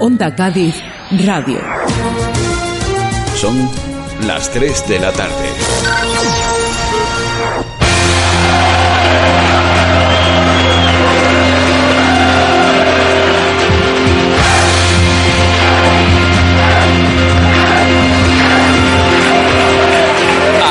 [0.00, 0.76] Onda Cádiz
[1.26, 1.58] Radio.
[3.34, 3.68] Son
[4.28, 5.48] las 3 de la tarde.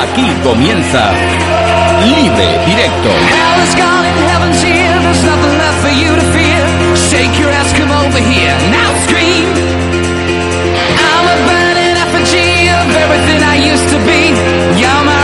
[0.03, 1.11] Aquí comienza
[2.05, 3.37] Libre Directo.
[7.09, 8.51] Shake your ass, come over here.
[8.67, 9.47] Now scream.
[10.99, 14.35] I'm a burning effigy of everything I used to be.
[14.75, 15.16] You're my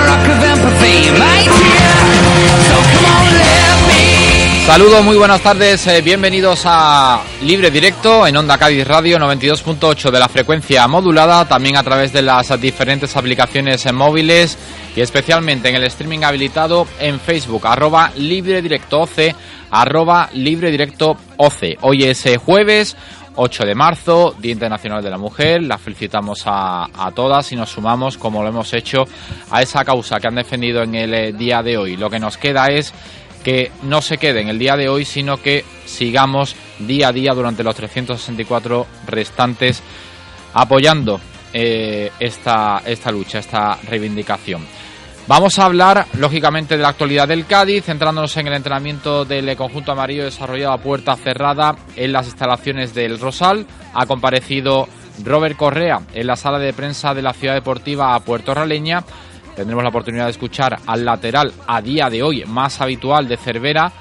[4.65, 5.85] Saludos, muy buenas tardes.
[5.87, 11.75] Eh, bienvenidos a Libre Directo en Onda Cádiz Radio 92.8 de la frecuencia modulada, también
[11.75, 14.57] a través de las diferentes aplicaciones móviles
[14.95, 19.35] y especialmente en el streaming habilitado en Facebook, arroba Libre Directo OC,
[19.69, 21.17] arroba Libre Directo.
[21.81, 22.95] Hoy es eh, jueves
[23.35, 25.61] 8 de marzo, Día Internacional de la Mujer.
[25.63, 29.03] Las felicitamos a, a, todas y nos sumamos, como lo hemos hecho,
[29.51, 31.97] a esa causa que han defendido en el eh, día de hoy.
[31.97, 32.93] Lo que nos queda es
[33.43, 37.33] que no se quede en el día de hoy, sino que sigamos día a día
[37.33, 39.83] durante los 364 restantes
[40.53, 41.19] apoyando
[41.53, 44.65] eh, esta, esta lucha, esta reivindicación.
[45.25, 49.93] Vamos a hablar, lógicamente, de la actualidad del Cádiz, centrándonos en el entrenamiento del conjunto
[49.93, 53.65] amarillo desarrollado a puerta cerrada en las instalaciones del Rosal.
[53.93, 54.89] Ha comparecido
[55.23, 59.05] Robert Correa en la sala de prensa de la Ciudad Deportiva a Puerto Raleña.
[59.55, 63.91] Tendremos la oportunidad de escuchar al lateral a día de hoy más habitual de Cervera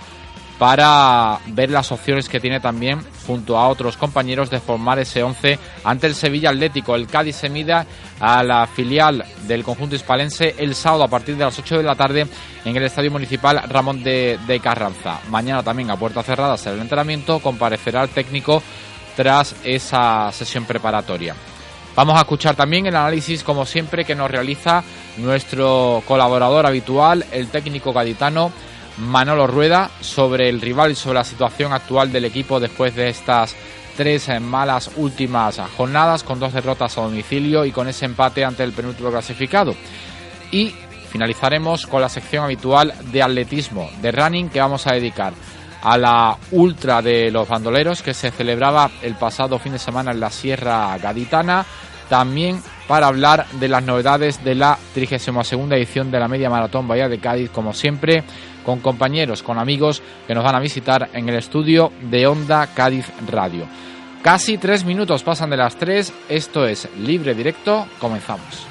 [0.59, 5.59] para ver las opciones que tiene también junto a otros compañeros de formar ese 11
[5.83, 6.95] ante el Sevilla Atlético.
[6.95, 7.85] El Cádiz se mida
[8.21, 11.97] a la filial del conjunto hispalense el sábado a partir de las 8 de la
[11.97, 12.29] tarde
[12.65, 15.19] en el Estadio Municipal Ramón de, de Carranza.
[15.31, 18.62] Mañana también a puerta cerrada será el entrenamiento, comparecerá el técnico
[19.17, 21.35] tras esa sesión preparatoria.
[21.95, 24.83] Vamos a escuchar también el análisis, como siempre, que nos realiza
[25.19, 28.51] nuestro colaborador habitual, el técnico gaditano
[28.97, 33.55] Manolo Rueda, sobre el rival y sobre la situación actual del equipo después de estas
[33.97, 38.73] tres malas últimas jornadas, con dos derrotas a domicilio y con ese empate ante el
[38.73, 39.75] penúltimo clasificado.
[40.51, 40.75] Y
[41.11, 45.35] finalizaremos con la sección habitual de atletismo, de running, que vamos a dedicar
[45.82, 50.20] a la ultra de los bandoleros que se celebraba el pasado fin de semana en
[50.20, 51.65] la Sierra Gaditana.
[52.09, 57.09] También para hablar de las novedades de la 32 edición de la Media Maratón Bahía
[57.09, 58.22] de Cádiz, como siempre,
[58.65, 63.06] con compañeros, con amigos que nos van a visitar en el estudio de Onda Cádiz
[63.31, 63.66] Radio.
[64.22, 68.66] Casi tres minutos pasan de las tres, esto es Libre Directo, comenzamos.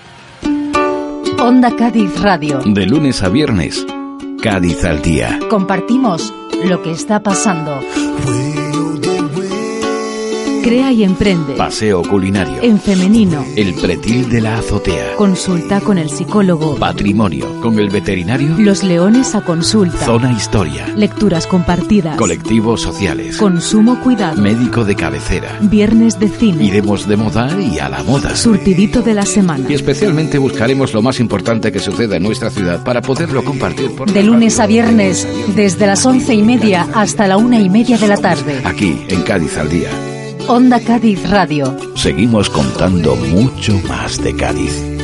[1.39, 2.59] Onda Cádiz Radio.
[2.63, 3.85] De lunes a viernes,
[4.41, 5.39] Cádiz al día.
[5.49, 6.31] Compartimos
[6.65, 7.79] lo que está pasando.
[10.63, 11.55] Crea y emprende.
[11.55, 12.61] Paseo culinario.
[12.61, 13.43] En femenino.
[13.55, 15.15] El pretil de la azotea.
[15.15, 16.75] Consulta con el psicólogo.
[16.75, 17.59] Patrimonio.
[17.61, 18.55] Con el veterinario.
[18.59, 19.97] Los leones a consulta.
[19.97, 20.87] Zona historia.
[20.95, 22.15] Lecturas compartidas.
[22.15, 23.37] Colectivos sociales.
[23.37, 24.39] Consumo cuidado.
[24.39, 25.57] Médico de cabecera.
[25.61, 26.63] Viernes de cine.
[26.63, 28.35] Iremos de moda y a la moda.
[28.35, 29.65] Surtidito de la semana.
[29.67, 33.95] Y especialmente buscaremos lo más importante que suceda en nuestra ciudad para poderlo compartir.
[33.95, 37.97] Por de lunes a viernes, desde las once y media hasta la una y media
[37.97, 38.61] de la tarde.
[38.63, 39.89] Aquí, en Cádiz al día.
[40.47, 41.75] Onda Cádiz Radio.
[41.95, 45.00] Seguimos contando mucho más de Cádiz.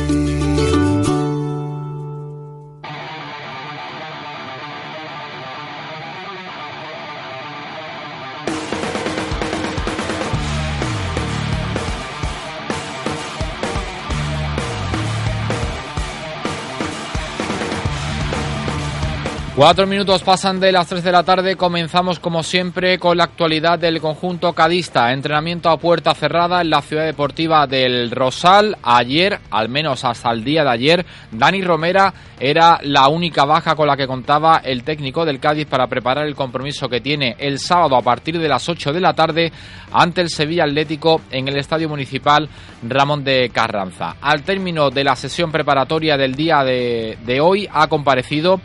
[19.58, 21.56] Cuatro minutos pasan de las tres de la tarde.
[21.56, 25.12] Comenzamos, como siempre, con la actualidad del conjunto cadista.
[25.12, 28.76] Entrenamiento a puerta cerrada en la ciudad deportiva del Rosal.
[28.84, 33.88] Ayer, al menos hasta el día de ayer, Dani Romera era la única baja con
[33.88, 37.96] la que contaba el técnico del Cádiz para preparar el compromiso que tiene el sábado
[37.96, 39.50] a partir de las 8 de la tarde
[39.90, 42.48] ante el Sevilla Atlético en el Estadio Municipal
[42.88, 44.18] Ramón de Carranza.
[44.20, 48.60] Al término de la sesión preparatoria del día de, de hoy, ha comparecido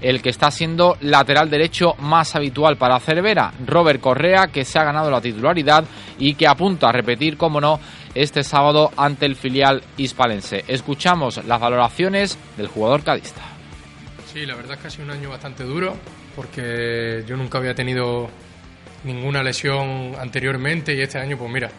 [0.00, 4.84] el que está siendo lateral derecho más habitual para Cervera, Robert Correa, que se ha
[4.84, 5.84] ganado la titularidad
[6.18, 7.80] y que apunta a repetir, como no,
[8.14, 10.64] este sábado ante el filial hispalense.
[10.68, 13.42] Escuchamos las valoraciones del jugador cadista.
[14.32, 15.96] Sí, la verdad es que ha sido un año bastante duro
[16.36, 18.28] porque yo nunca había tenido
[19.04, 21.70] ninguna lesión anteriormente y este año, pues mira,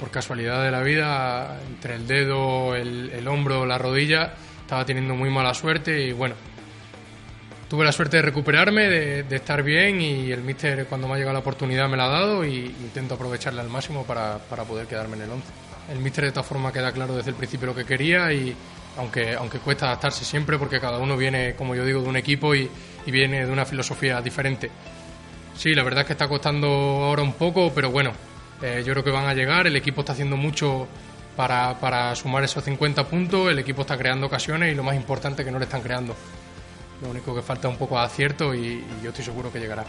[0.00, 5.30] por casualidad de la vida, entre el dedo, el, hombro, la rodilla, estaba teniendo muy
[5.30, 6.34] mala suerte y bueno,
[7.68, 11.34] tuve la suerte de recuperarme, de, estar bien y el míster cuando me ha llegado
[11.34, 15.22] la oportunidad me la ha dado y intento aprovecharla al máximo para, poder quedarme en
[15.22, 15.46] el 11.
[15.92, 18.54] El míster de todas formas queda claro desde el principio lo que quería y
[18.96, 22.54] aunque, aunque cuesta adaptarse siempre porque cada uno viene, como yo digo, de un equipo
[22.54, 22.68] y,
[23.04, 24.70] y viene de una filosofía diferente.
[25.56, 28.12] Sí, la verdad es que está costando ahora un poco, pero bueno,
[28.62, 29.66] eh, yo creo que van a llegar.
[29.66, 30.86] El equipo está haciendo mucho
[31.34, 33.50] para, para, sumar esos 50 puntos.
[33.50, 36.14] El equipo está creando ocasiones y lo más importante que no le están creando.
[37.02, 39.84] Lo único que falta es un poco de acierto y, yo estoy seguro que llegará.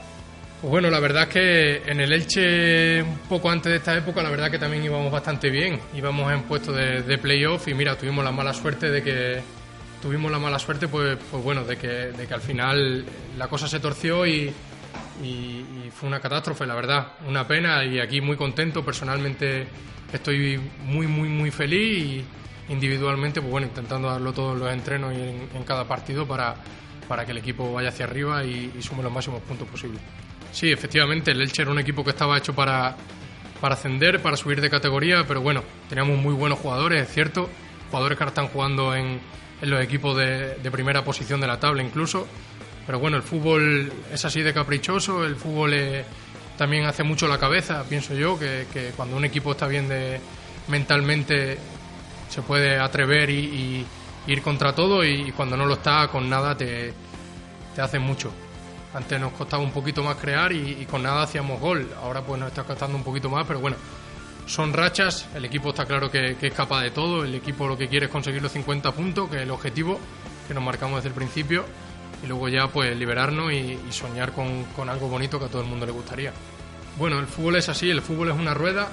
[0.61, 4.23] Pues bueno, la verdad es que en el Elche, un poco antes de esta época,
[4.23, 5.79] la verdad que también íbamos bastante bien.
[5.93, 9.41] Íbamos en puesto de, de playoff y mira, tuvimos la mala suerte de que
[10.01, 13.05] tuvimos la mala suerte, pues, pues bueno, de que, de que al final
[13.37, 14.53] la cosa se torció y,
[15.23, 19.65] y, fue una catástrofe, la verdad, una pena y aquí muy contento, personalmente
[20.13, 22.25] estoy muy, muy, muy feliz y
[22.69, 25.21] individualmente, pues bueno, intentando darlo todos los entrenos y
[25.57, 26.55] en, cada partido para,
[27.07, 30.01] para que el equipo vaya hacia arriba y, sume los máximos puntos posibles.
[30.51, 32.95] Sí, efectivamente, el Elche era un equipo que estaba hecho para,
[33.61, 37.49] para ascender, para subir de categoría, pero bueno, teníamos muy buenos jugadores, es cierto,
[37.89, 39.19] jugadores que ahora están jugando en,
[39.61, 42.27] en los equipos de, primera posición de la tabla incluso,
[42.85, 46.05] pero bueno, el fútbol es así de caprichoso, el fútbol eh,
[46.57, 48.65] también hace mucho la cabeza, pienso yo, que,
[48.95, 50.19] cuando un equipo está bien de,
[50.67, 51.57] mentalmente
[52.29, 53.85] se puede atrever y,
[54.27, 56.93] ir contra todo y, cuando no lo está con nada te,
[57.75, 58.31] te hace mucho.
[58.93, 62.49] Antes nos costaba un poquito más crear y, con nada hacíamos gol, ahora pues nos
[62.49, 63.77] está costando un poquito más, pero bueno,
[64.45, 67.87] son rachas, el equipo está claro que, es capaz de todo, el equipo lo que
[67.87, 69.99] quiere es conseguir los 50 puntos, que es el objetivo
[70.47, 71.65] que nos marcamos desde el principio.
[72.23, 75.67] Y luego ya pues liberarnos y, soñar con, con, algo bonito que a todo el
[75.67, 76.33] mundo le gustaría.
[76.97, 78.87] Bueno, el fútbol es así, el fútbol es una rueda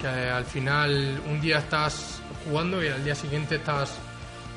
[0.00, 3.98] que al final un día estás jugando y al día siguiente estás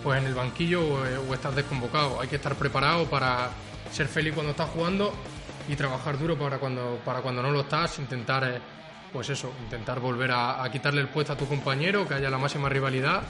[0.08, 2.22] pues en el banquillo o, estás desconvocado.
[2.22, 3.50] Hay que estar preparado para
[3.92, 5.14] ser feliz cuando estás jugando
[5.68, 8.62] y trabajar duro para cuando, para cuando no lo estás, intentar eh,
[9.12, 12.38] pues eso, intentar volver a, a quitarle el puesto a tu compañero, que haya la
[12.38, 13.24] máxima rivalidad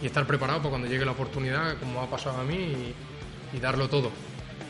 [0.00, 2.94] y estar preparado para cuando llegue la oportunidad, como ha pasado a mí, y,
[3.56, 4.12] y darlo todo.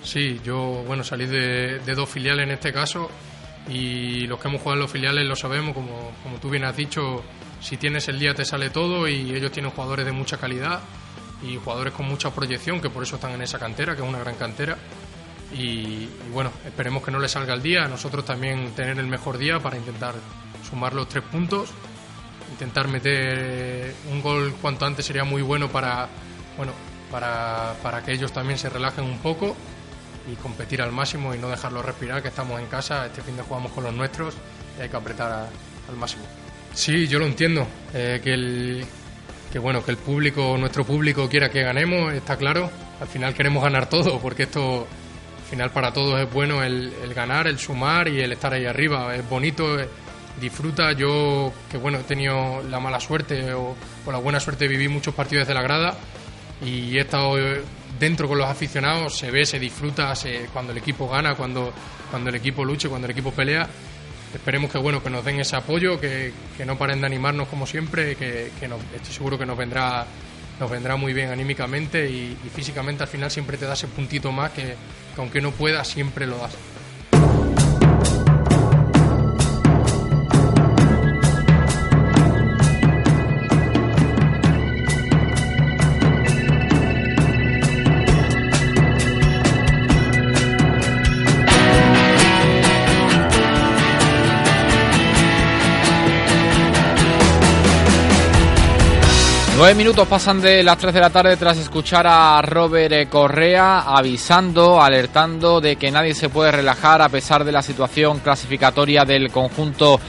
[0.03, 3.11] Sí, yo bueno salí de, dos filiales en este caso
[3.69, 6.75] y los que hemos jugado en los filiales lo sabemos, como, como tú bien has
[6.75, 7.23] dicho,
[7.61, 10.81] si tienes el día te sale todo y ellos tienen jugadores de mucha calidad
[11.43, 14.19] y jugadores con mucha proyección, que por eso están en esa cantera, que es una
[14.19, 14.77] gran cantera.
[15.53, 19.59] Y, bueno, esperemos que no les salga el día, nosotros también tener el mejor día
[19.59, 20.15] para intentar
[20.69, 21.71] sumar los tres puntos,
[22.53, 26.09] intentar meter un gol cuanto antes sería muy bueno para,
[26.57, 26.73] bueno,
[27.11, 29.57] para, para que ellos también se relajen un poco
[30.31, 33.43] y competir al máximo y no dejarlos respirar, que estamos en casa, este fin de
[33.43, 34.35] jugamos con los nuestros
[34.79, 35.49] y hay que apretar
[35.89, 36.25] al máximo.
[36.75, 38.85] Sí, yo lo entiendo, eh, que,
[39.53, 42.71] que bueno, que el público, nuestro público quiera que ganemos, está claro,
[43.01, 44.87] al final queremos ganar todo, porque esto
[45.39, 49.15] al final para todos es bueno el, ganar, el sumar y el estar ahí arriba,
[49.15, 49.77] es bonito,
[50.41, 53.75] disfruta, yo que bueno, he tenido la mala suerte o,
[54.07, 55.97] o la buena suerte de vivir muchos partidos de la grada,
[56.63, 57.37] y he estado
[57.99, 60.13] dentro con los aficionados, se ve, se disfruta
[60.53, 61.73] cuando el equipo gana, cuando,
[62.11, 63.69] cuando el equipo lucha, cuando el equipo pelea.
[64.35, 66.33] Esperemos que bueno que nos den ese apoyo, que,
[66.65, 70.07] no paren de animarnos como siempre, que, que estoy seguro que nos vendrá
[70.61, 74.53] nos vendrá muy bien anímicamente y, físicamente al final siempre te da ese puntito más
[74.53, 74.77] que, que
[75.17, 76.53] aunque no puedas siempre lo das.
[99.61, 104.81] Nueve minutos pasan de las tres de la tarde tras escuchar a Robert Correa avisando,
[104.81, 110.01] alertando de que nadie se puede relajar a pesar de la situación clasificatoria del conjunto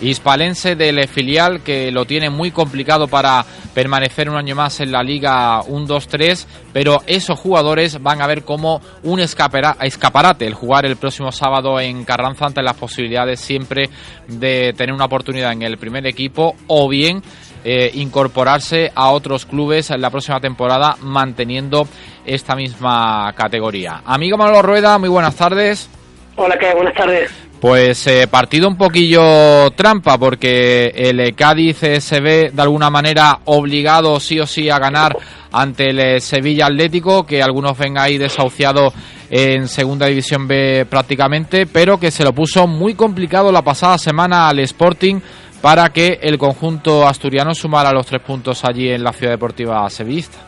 [0.00, 5.02] hispalense del filial que lo tiene muy complicado para permanecer un año más en la
[5.02, 11.32] Liga 1-2-3, pero esos jugadores van a ver como un escaparate el jugar el próximo
[11.32, 13.90] sábado en Carranza ante las posibilidades siempre
[14.28, 17.22] de tener una oportunidad en el primer equipo o bien
[17.64, 21.86] eh, incorporarse a otros clubes en la próxima temporada manteniendo
[22.24, 24.02] esta misma categoría.
[24.04, 25.88] Amigo Manolo Rueda, muy buenas tardes.
[26.36, 26.74] Hola, ¿qué?
[26.74, 27.30] Buenas tardes.
[27.60, 34.18] Pues eh, partido un poquillo trampa porque el Cádiz se ve de alguna manera obligado
[34.18, 35.14] sí o sí a ganar
[35.52, 38.94] ante el Sevilla Atlético, que algunos ven ahí desahuciado
[39.28, 44.48] en Segunda División B prácticamente, pero que se lo puso muy complicado la pasada semana
[44.48, 45.20] al Sporting
[45.60, 50.38] para que el conjunto asturiano sumara los tres puntos allí en la Ciudad Deportiva Sevillista.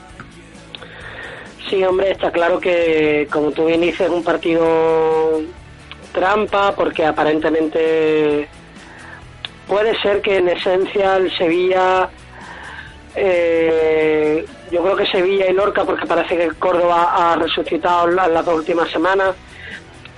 [1.69, 5.41] Sí, hombre, está claro que, como tú bien dices, un partido
[6.13, 8.49] trampa porque aparentemente
[9.67, 12.11] puede ser que en esencia el Sevilla
[13.15, 18.57] eh, yo creo que Sevilla y Lorca porque parece que Córdoba ha resucitado las, dos
[18.57, 19.35] últimas semanas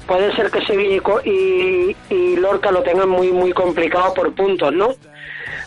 [0.06, 4.90] puede ser que Sevilla y, y, Lorca lo tengan muy muy complicado por puntos no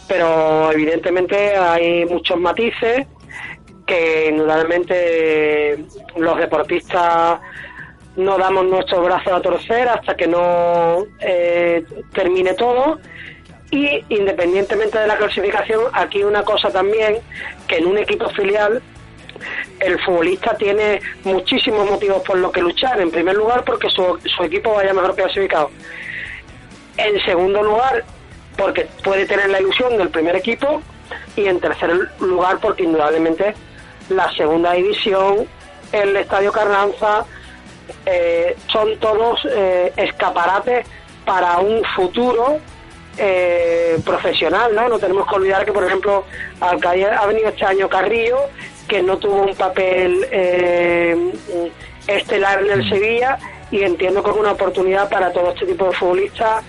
[0.08, 3.08] pero evidentemente hay muchos matices
[3.86, 5.86] que indudablemente
[6.18, 7.40] los deportistas
[8.18, 13.00] no damos nuestros brazos a torcer hasta que no eh, termine todo.
[13.70, 17.18] Y independientemente de la clasificación, aquí una cosa también,
[17.68, 18.82] que en un equipo filial
[19.80, 23.00] el futbolista tiene muchísimos motivos por los que luchar.
[23.00, 25.72] En primer lugar, porque su, su equipo vaya mejor clasificado.
[26.98, 28.04] En segundo lugar,
[28.58, 30.82] porque puede tener la ilusión del primer equipo.
[31.36, 33.54] Y en tercer lugar, porque indudablemente
[34.10, 35.48] la segunda división,
[35.92, 37.26] el Estadio Carranza,
[38.06, 40.86] eh, son todos eh, escaparates
[41.26, 42.60] para un futuro
[43.18, 44.90] eh, profesional, ¿no?
[44.90, 46.24] No tenemos que olvidar que, por ejemplo,
[46.60, 48.40] ha venido este año Carrillo,
[48.88, 50.24] que no tuvo un papel
[52.08, 52.90] estelar en el mm.
[52.90, 53.38] Sevilla,
[53.72, 56.64] y entiendo que es una oportunidad para todo este tipo de futbolistas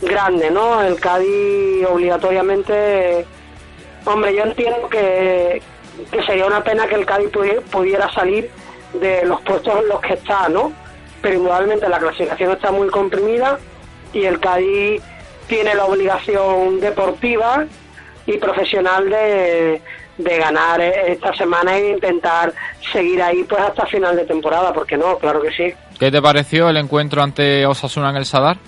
[0.00, 0.82] grande, ¿no?
[0.82, 3.26] El Cádiz obligatoriamente...
[4.06, 5.60] Hombre, yo entiendo que,
[6.10, 7.30] que sería una pena que el Cádiz
[7.70, 8.50] pudiera salir
[8.94, 10.72] de los puestos en los que está, ¿no?
[11.20, 13.58] Pero indudablemente la clasificación está muy comprimida
[14.12, 15.02] y el Cádiz
[15.50, 17.66] tiene la obligación deportiva
[18.24, 19.82] y profesional de,
[20.16, 22.52] de ganar esta semana e intentar
[22.92, 25.74] seguir ahí pues hasta final de temporada, porque no, claro que sí.
[25.98, 28.58] ¿Qué te pareció el encuentro ante Osasuna en el Sadar?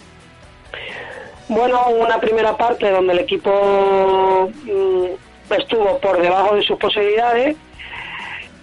[1.49, 7.57] Bueno, una primera parte donde el equipo mm, estuvo por debajo de sus posibilidades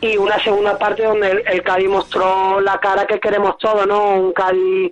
[0.01, 4.15] y una segunda parte donde el, el, Cádiz mostró la cara que queremos todos, ¿no?
[4.15, 4.91] Un Cádiz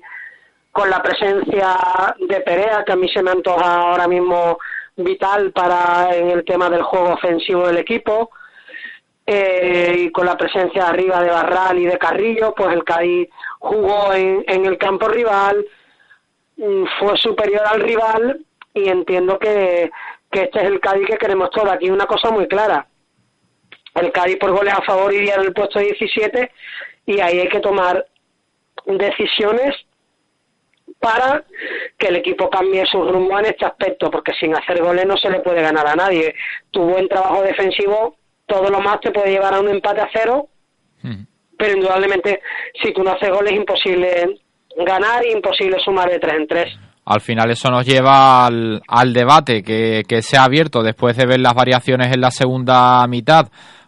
[0.78, 1.76] con la presencia
[2.20, 4.60] de Perea, que a mí se me antoja ahora mismo
[4.96, 8.30] vital para en el tema del juego ofensivo del equipo,
[9.26, 14.14] eh, y con la presencia arriba de Barral y de Carrillo, pues el Cádiz jugó
[14.14, 15.66] en, en el campo rival,
[16.58, 19.90] mm, fue superior al rival y entiendo que,
[20.30, 21.72] que este es el Cádiz que queremos todos.
[21.72, 22.86] Aquí una cosa muy clara,
[23.96, 26.52] el Cádiz por goles a favor iría en el puesto 17
[27.08, 28.06] y ahí hay que tomar
[28.86, 29.87] decisiones
[31.00, 31.44] para
[31.98, 35.30] que el equipo cambie su rumbo en este aspecto, porque sin hacer goles no se
[35.30, 36.34] le puede ganar a nadie.
[36.72, 40.48] Tu buen trabajo defensivo, todo lo más te puede llevar a un empate a cero,
[41.04, 41.24] hmm.
[41.58, 42.42] pero indudablemente
[42.82, 44.40] si tú no haces goles es imposible
[44.86, 46.80] ganar e imposible sumar de tres en tres.
[47.06, 51.26] Al final eso nos lleva al, al debate que, que se ha abierto después de
[51.26, 53.48] ver las variaciones en la segunda mitad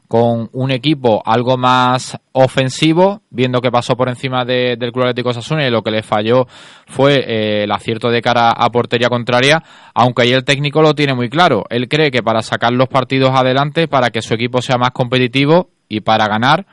[0.09, 5.67] con un equipo algo más ofensivo, viendo que pasó por encima del Club Atlético Sasuna
[5.67, 6.47] y lo que le falló
[6.87, 9.61] fue eh, el acierto de cara a portería contraria,
[9.93, 11.65] aunque ahí el técnico lo tiene muy claro.
[11.69, 15.69] Él cree que para sacar los partidos adelante, para que su equipo sea más competitivo
[15.87, 16.65] y para ganar,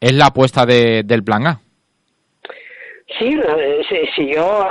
[0.00, 1.60] es la apuesta del plan A.
[3.18, 3.38] Sí,
[3.90, 4.66] sí, sí, yo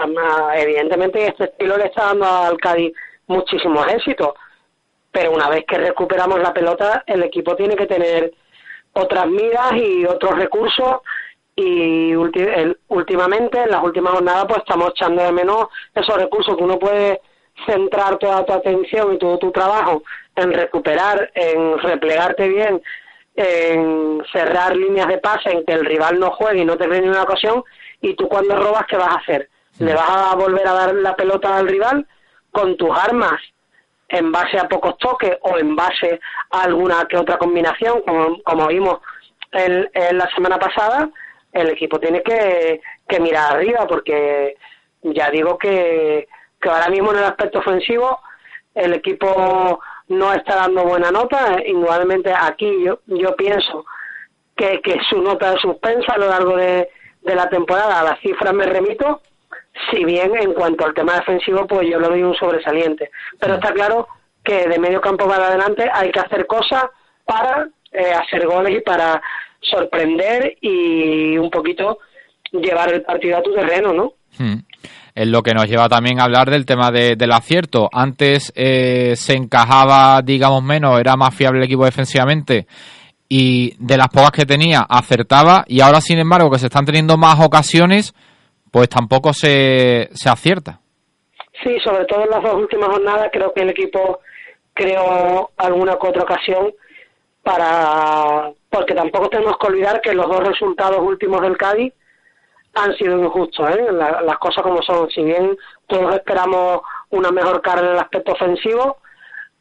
[0.56, 2.92] evidentemente este estilo le está dando al Cádiz
[3.28, 4.30] muchísimos éxitos
[5.18, 8.32] pero una vez que recuperamos la pelota, el equipo tiene que tener
[8.94, 10.98] otras miras y otros recursos.
[11.56, 16.56] Y últimamente, en las últimas jornadas, pues estamos echando de menos esos recursos.
[16.56, 17.20] Que uno puede
[17.66, 20.04] centrar toda tu atención y todo tu trabajo
[20.36, 22.80] en recuperar, en replegarte bien,
[23.36, 27.08] en cerrar líneas de pase, en que el rival no juegue y no te ni
[27.08, 27.64] una ocasión,
[28.02, 29.50] y tú cuando robas, ¿qué vas a hacer?
[29.80, 32.06] ¿Le vas a volver a dar la pelota al rival
[32.52, 33.42] con tus armas
[34.10, 36.20] en base a pocos toques o en base
[36.52, 39.00] a alguna que otra combinación, como, como vimos
[39.52, 41.10] en, la semana pasada,
[41.52, 44.56] el equipo tiene que, que mirar arriba porque
[45.02, 46.28] ya digo que,
[46.60, 48.20] que ahora mismo en el aspecto ofensivo
[48.76, 53.86] el equipo no está dando buena nota, indudablemente aquí yo, yo pienso
[54.56, 56.90] que, que su nota de suspensa a lo largo de,
[57.22, 59.22] de la temporada, a las cifras me remito,
[59.92, 63.12] si bien en cuanto al tema defensivo, pues yo lo doy un sobresaliente.
[63.40, 64.08] Pero está claro
[64.44, 66.86] que de medio campo para adelante hay que hacer cosas
[67.26, 69.22] para eh, hacer goles y para
[69.62, 72.00] sorprender y un poquito
[72.52, 74.14] llevar el partido a tu terreno, ¿no?
[74.38, 74.60] Hmm.
[75.14, 77.90] Es lo que nos lleva también a hablar del tema del acierto.
[77.92, 82.68] Antes eh, se encajaba, digamos, menos, era más fiable el equipo defensivamente
[83.30, 87.18] y de las pocas que tenía acertaba y ahora, sin embargo, que se están teniendo
[87.18, 88.14] más ocasiones,
[88.78, 90.80] pues tampoco se, se acierta.
[91.64, 94.20] Sí, sobre todo en las dos últimas jornadas creo que el equipo
[94.76, 96.72] creó alguna que otra ocasión
[97.42, 101.92] para porque tampoco tenemos que olvidar que los dos resultados últimos del Cádiz
[102.76, 103.88] han sido injustos, ¿eh?
[103.92, 105.10] las cosas como son.
[105.10, 105.58] Si bien
[105.88, 108.98] todos esperamos una mejor cara en el aspecto ofensivo,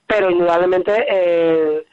[0.07, 1.87] pero indudablemente eh,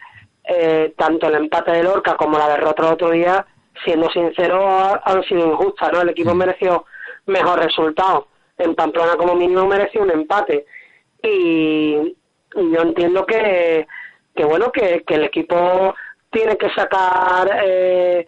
[0.43, 3.45] eh, tanto el empate de Lorca como la derrota del otro día,
[3.85, 5.89] siendo sincero, han sido injustas.
[5.93, 6.01] ¿no?
[6.01, 6.83] El equipo mereció
[7.25, 8.27] mejor resultado.
[8.57, 10.65] En Pamplona como mínimo mereció un empate.
[11.21, 12.15] Y
[12.55, 13.87] yo entiendo que,
[14.35, 15.95] que bueno, que, que el equipo
[16.29, 18.27] tiene que sacar eh,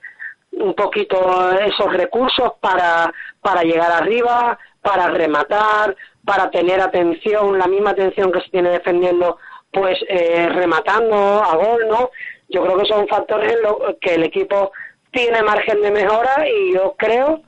[0.51, 3.11] un poquito esos recursos para,
[3.41, 9.37] para llegar arriba, para rematar, para tener atención, la misma atención que se tiene defendiendo,
[9.71, 12.11] pues eh, rematando a gol, ¿no?
[12.49, 14.71] Yo creo que son factores en los que el equipo
[15.11, 17.41] tiene margen de mejora y yo creo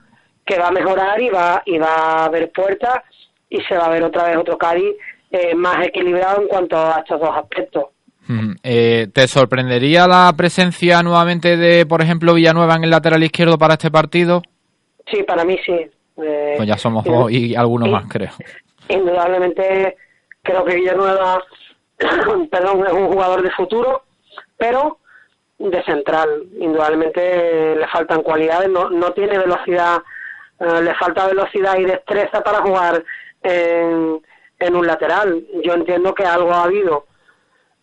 [0.47, 3.03] que va a mejorar y va, y va a haber puertas
[3.49, 4.95] y se va a ver otra vez otro Cádiz
[5.29, 7.85] eh, más equilibrado en cuanto a estos dos aspectos.
[8.63, 13.75] Eh, ¿Te sorprendería la presencia nuevamente de, por ejemplo, Villanueva en el lateral izquierdo para
[13.75, 14.41] este partido?
[15.09, 15.89] Sí, para mí sí.
[16.17, 18.31] Eh, pues ya somos dos y algunos más, creo.
[18.89, 19.95] Indudablemente
[20.41, 21.41] creo que Villanueva,
[22.51, 24.03] perdón, es un jugador de futuro,
[24.57, 24.99] pero
[25.59, 26.43] de central.
[26.59, 29.99] Indudablemente le faltan cualidades, no, no tiene velocidad,
[30.59, 33.03] eh, le falta velocidad y destreza para jugar
[33.43, 34.21] en,
[34.59, 35.45] en un lateral.
[35.63, 37.05] Yo entiendo que algo ha habido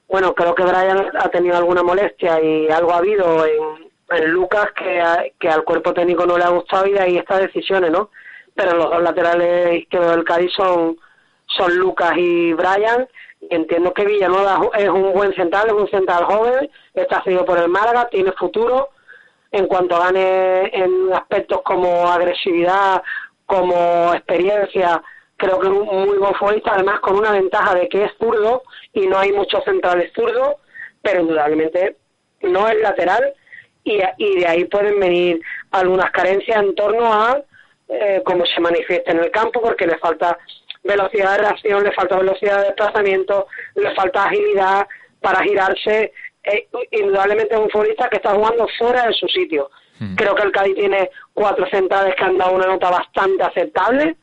[0.08, 3.84] bueno, creo que Brian ha tenido alguna molestia y algo ha habido en,
[4.26, 7.90] Lucas que, que al cuerpo técnico no le ha gustado y de ahí estas decisiones,
[7.90, 8.10] ¿no?
[8.54, 10.96] Pero los dos laterales izquierdos del Cádiz son,
[11.46, 13.08] son Lucas y Brian.
[13.50, 17.68] entiendo que Villanueva es un buen central, es un central joven, está seguido por el
[17.68, 18.90] Málaga, tiene futuro.
[19.54, 23.00] En cuanto gane en aspectos como agresividad,
[23.46, 25.00] como experiencia,
[25.36, 28.64] creo que es un muy buen futbolista, además con una ventaja de que es zurdo
[28.92, 30.56] y no hay muchos centrales zurdos,
[31.02, 31.96] pero indudablemente
[32.42, 33.32] no es lateral
[33.84, 33.98] y,
[34.40, 35.40] de ahí pueden venir
[35.70, 37.40] algunas carencias en torno a
[37.90, 40.36] eh, cómo se manifiesta en el campo, porque le falta
[40.82, 44.88] velocidad de reacción, le falta velocidad de desplazamiento, le falta agilidad
[45.20, 46.12] para girarse.
[46.44, 49.70] Eh, indudablemente es un futbolista que está jugando fuera de su sitio.
[49.98, 50.14] Hmm.
[50.14, 54.16] Creo que el Cádiz tiene cuatro centrales que han dado una nota bastante aceptable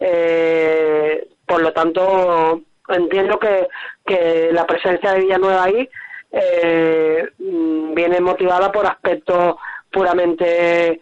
[0.00, 3.68] eh, por lo tanto, entiendo que,
[4.06, 5.88] que la presencia de Villanueva ahí
[6.30, 9.56] eh, mm, viene motivada por aspectos
[9.90, 11.00] puramente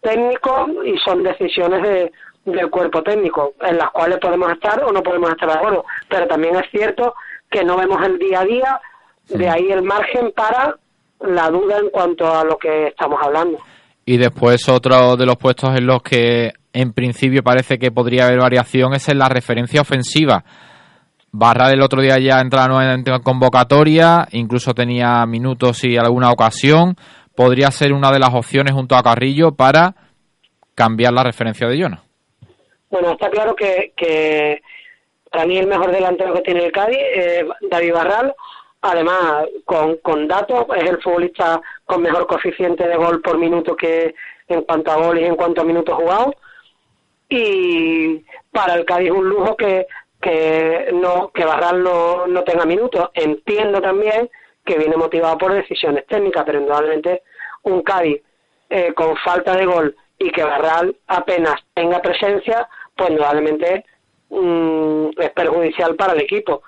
[0.00, 2.12] técnicos y son decisiones de,
[2.44, 5.84] del cuerpo técnico en las cuales podemos estar o no podemos estar de acuerdo.
[6.08, 7.14] Pero también es cierto
[7.50, 8.80] que no vemos el día a día,
[9.28, 10.76] de ahí el margen para
[11.20, 13.58] la duda en cuanto a lo que estamos hablando.
[14.04, 18.38] Y después otro de los puestos en los que en principio parece que podría haber
[18.40, 20.44] variaciones en la referencia ofensiva.
[21.30, 26.96] Barra del otro día ya entra nuevamente en convocatoria, incluso tenía minutos y alguna ocasión.
[27.34, 29.94] Podría ser una de las opciones junto a Carrillo para
[30.74, 32.02] cambiar la referencia de Jona.
[32.90, 34.62] Bueno, está claro que, que
[35.30, 38.34] para mí el mejor delantero que tiene el Cádiz es David Barral.
[38.80, 44.14] Además, con, con datos, es el futbolista con mejor coeficiente de gol por minuto que
[44.46, 46.34] en cuanto a goles y en cuanto a minutos jugados
[47.28, 49.86] y para el Cádiz un lujo que
[50.20, 53.10] que no que Barral no, no tenga minutos.
[53.14, 54.28] Entiendo también
[54.64, 57.22] que viene motivado por decisiones técnicas, pero indudablemente
[57.62, 58.22] un Cádiz
[58.70, 63.84] eh, con falta de gol y que Barral apenas tenga presencia, pues indudablemente
[64.30, 66.62] mm, es perjudicial para el equipo.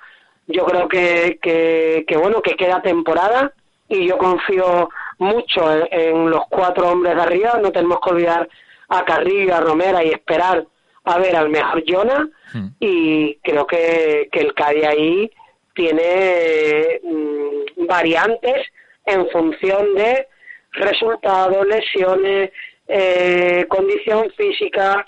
[0.51, 3.53] Yo creo que, que, que, bueno que queda temporada
[3.87, 5.61] y yo confío mucho
[5.91, 7.59] en los cuatro hombres de arriba.
[7.61, 8.49] No tenemos que olvidar
[8.89, 10.65] a Carrillo, a Romera y esperar
[11.03, 12.67] a ver al mejor Jonah hmm.
[12.79, 15.31] y creo que, que el Cádiz ahí
[15.73, 18.67] tiene mm, variantes
[19.05, 20.27] en función de
[20.73, 22.51] resultados, lesiones,
[22.87, 25.05] eh, condición física,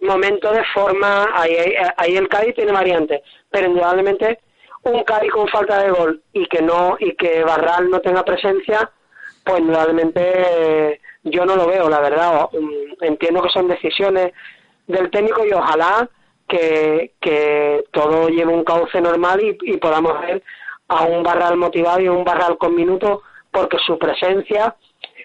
[0.00, 1.56] momento de forma, ahí,
[1.96, 4.40] ahí, el Cádiz tiene variantes, pero indudablemente
[4.86, 8.90] un Cádiz con falta de gol y que no y que Barral no tenga presencia,
[9.44, 12.48] pues indudablemente yo no lo veo, la verdad.
[12.52, 14.32] Mm, entiendo que son decisiones
[14.86, 16.08] del técnico y ojalá
[16.48, 20.42] que, que todo lleve un cauce normal y, podamos ver
[20.88, 23.20] a un Barral motivado y un Barral con minutos
[23.50, 24.76] porque su presencia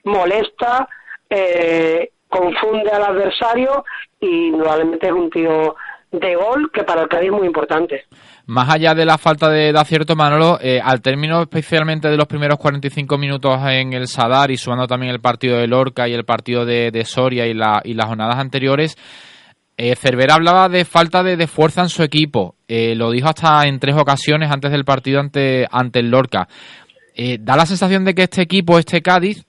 [0.03, 0.87] molesta,
[1.29, 3.83] eh, confunde al adversario
[4.19, 5.75] y indudablemente es un tiro
[6.11, 8.05] de gol que para el Cádiz es muy importante.
[8.45, 12.57] Más allá de la falta de, acierto, Manolo, eh, al término especialmente de los primeros
[12.57, 16.65] 45 minutos en el Sadar y sumando también el partido de Lorca y el partido
[16.65, 18.97] de, Soria y, la, y las jornadas anteriores,
[19.77, 22.55] eh, Cervera hablaba de falta de, fuerza en su equipo.
[22.67, 26.47] Eh, lo dijo hasta en tres ocasiones antes del partido ante, ante el Lorca.
[27.15, 29.45] Eh, da la sensación de que este equipo, este Cádiz,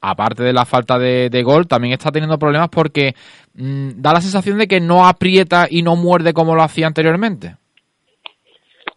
[0.00, 3.14] aparte de la falta de, gol, también está teniendo problemas porque
[3.54, 7.56] mm, da la sensación de que no aprieta y no muerde como lo hacía anteriormente.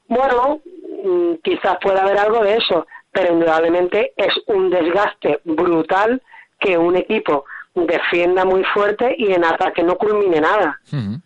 [0.07, 0.61] Bueno,
[1.03, 6.21] mm, quizás pueda haber algo de eso, pero indudablemente es un desgaste brutal
[6.59, 10.79] que un equipo defienda muy fuerte y en ataque no culmine nada.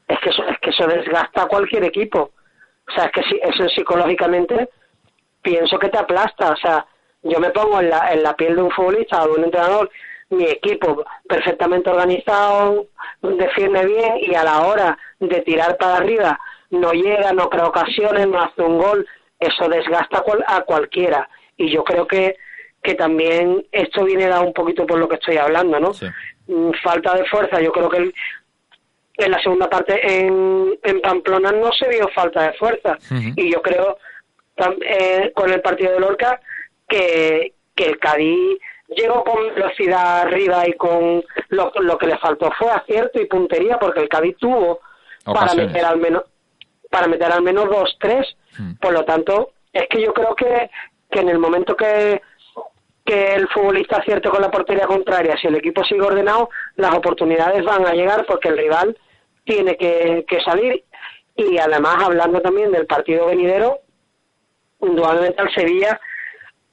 [0.07, 2.31] Es que eso, es que eso desgasta a cualquier equipo.
[2.87, 4.69] O sea, es que si, eso psicológicamente
[5.41, 6.51] pienso que te aplasta.
[6.51, 6.85] O sea,
[7.25, 9.89] yo me pongo en la, en la piel de un futbolista o de un entrenador,
[10.29, 12.87] mi equipo perfectamente organizado,
[13.21, 18.27] defiende bien y a la hora de tirar para arriba no llega, no crea ocasiones,
[18.27, 19.07] no hace un gol,
[19.39, 21.27] eso desgasta a cualquiera.
[21.57, 22.35] Y yo creo que,
[22.83, 25.91] que también esto viene dado un poquito por lo que estoy hablando, ¿no?
[26.47, 28.11] Mm, falta de fuerza, yo creo que
[29.17, 32.97] en la segunda parte en, en Pamplona no se vio falta de fuerza.
[33.35, 33.97] Y yo creo
[34.81, 36.39] eh, con el partido de Lorca
[36.87, 42.51] que, que el Cádiz llegó con velocidad arriba y con lo, lo que le faltó
[42.57, 44.79] fue acierto y puntería porque el Cádiz tuvo
[45.23, 46.23] para meter al menos
[46.91, 48.75] para meter al menos dos tres hmm.
[48.75, 50.69] por lo tanto es que yo creo que,
[51.09, 52.21] que en el momento que
[53.05, 57.63] que el futbolista acierte con la portería contraria, si el equipo sigue ordenado, las oportunidades
[57.63, 58.97] van a llegar porque el rival
[59.43, 60.83] tiene que, que salir.
[61.35, 63.77] Y además, hablando también del partido venidero,
[64.81, 65.99] indudablemente al Sevilla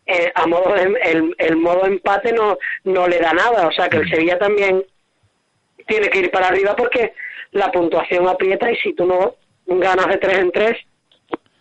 [0.06, 3.98] eh, a modo el, el, modo empate no, no le da nada, o sea que
[3.98, 4.84] el Sevilla también
[5.86, 7.12] tiene que ir para arriba porque
[7.52, 9.34] la puntuación aprieta y si tú no
[9.66, 10.76] ganas de tres en tres,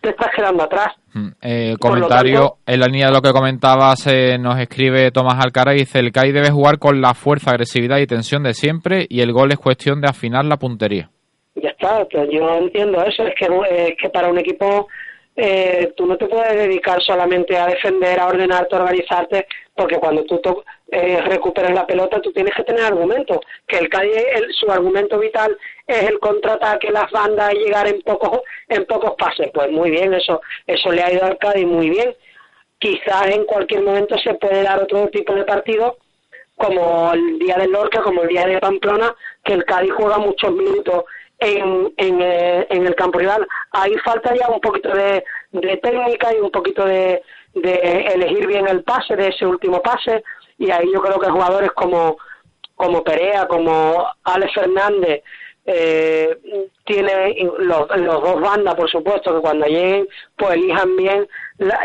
[0.00, 0.88] te estás quedando atrás.
[1.14, 5.74] Mm, eh, comentario, en la línea de lo que comentabas, eh, nos escribe Tomás Alcara
[5.74, 9.20] y dice, el CAI debe jugar con la fuerza, agresividad y tensión de siempre y
[9.20, 11.10] el gol es cuestión de afinar la puntería.
[11.54, 14.88] Ya está, yo entiendo eso, es que, es que para un equipo
[15.34, 20.24] eh, tú no te puedes dedicar solamente a defender, a ordenarte, a organizarte, porque cuando
[20.24, 20.40] tú
[20.90, 23.38] eh, recuperes la pelota tú tienes que tener argumentos.
[23.66, 24.12] Que el Cádiz,
[24.60, 29.50] su argumento vital es el contraataque, las bandas llegar en pocos, en pocos pases.
[29.54, 32.14] Pues muy bien, eso, eso le ha ido al Cádiz muy bien.
[32.78, 35.96] Quizás en cualquier momento se puede dar otro tipo de partido,
[36.56, 40.52] como el día del Lorca, como el día de Pamplona, que el Cádiz juega muchos
[40.52, 41.04] minutos
[41.42, 43.46] en, eh, en, el campo rival.
[43.72, 45.24] Ahí falta ya un poquito de,
[45.82, 47.22] técnica y un poquito de,
[47.54, 50.22] elegir bien el pase, de ese último pase,
[50.58, 52.16] y ahí yo creo que jugadores como,
[52.76, 55.22] como Perea, como Alex Fernández,
[55.64, 56.38] eh,
[56.84, 61.28] tiene los, los, dos bandas, por supuesto, que cuando lleguen, pues elijan bien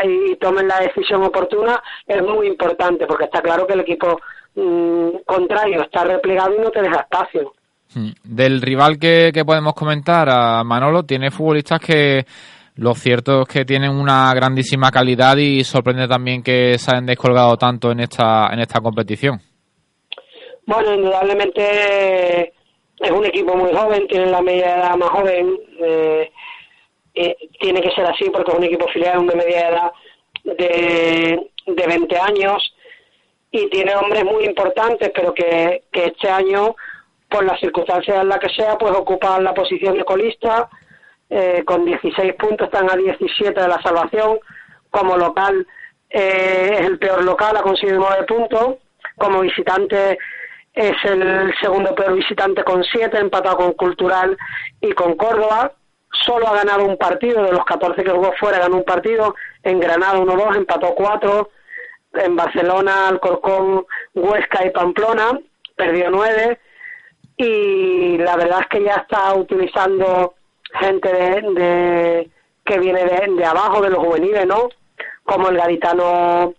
[0.04, 4.20] y tomen la decisión oportuna, es muy importante, porque está claro que el equipo
[4.54, 7.52] mm, contrario está replegado y no te deja espacio.
[7.94, 8.10] Hmm.
[8.22, 12.24] Del rival que, podemos comentar, a Manolo, tiene futbolistas que
[12.76, 17.56] lo cierto es que tienen una grandísima calidad y sorprende también que se hayan descolgado
[17.56, 19.40] tanto en esta, en esta competición.
[20.66, 22.52] Bueno, indudablemente
[23.00, 26.30] es un equipo muy joven, tiene la media edad más joven, eh,
[27.14, 29.92] eh, tiene que ser así porque es un equipo filial de media edad
[30.44, 32.74] de, de 20 años
[33.50, 36.76] y tiene hombres muy importantes, pero que, que este año
[37.28, 40.68] por las circunstancias en las que sea, pues ocupan la posición de colista,
[41.30, 44.38] eh, con 16 puntos, están a 17 de la salvación,
[44.90, 45.66] como local
[46.10, 48.76] eh, es el peor local, ha conseguido 9 puntos,
[49.16, 50.18] como visitante
[50.72, 54.36] es el segundo peor visitante con 7, empatado con Cultural
[54.80, 55.72] y con Córdoba,
[56.24, 59.80] solo ha ganado un partido, de los 14 que jugó fuera ganó un partido, en
[59.80, 61.50] Granada 1-2, empató 4,
[62.14, 65.38] en Barcelona, Alcorcón, Huesca y Pamplona,
[65.76, 66.58] perdió 9,
[67.38, 70.34] y la verdad es que ya está utilizando
[70.74, 72.30] gente de,
[72.64, 74.68] que viene de, abajo, de los juveniles, ¿no?
[75.22, 76.52] Como el gaditano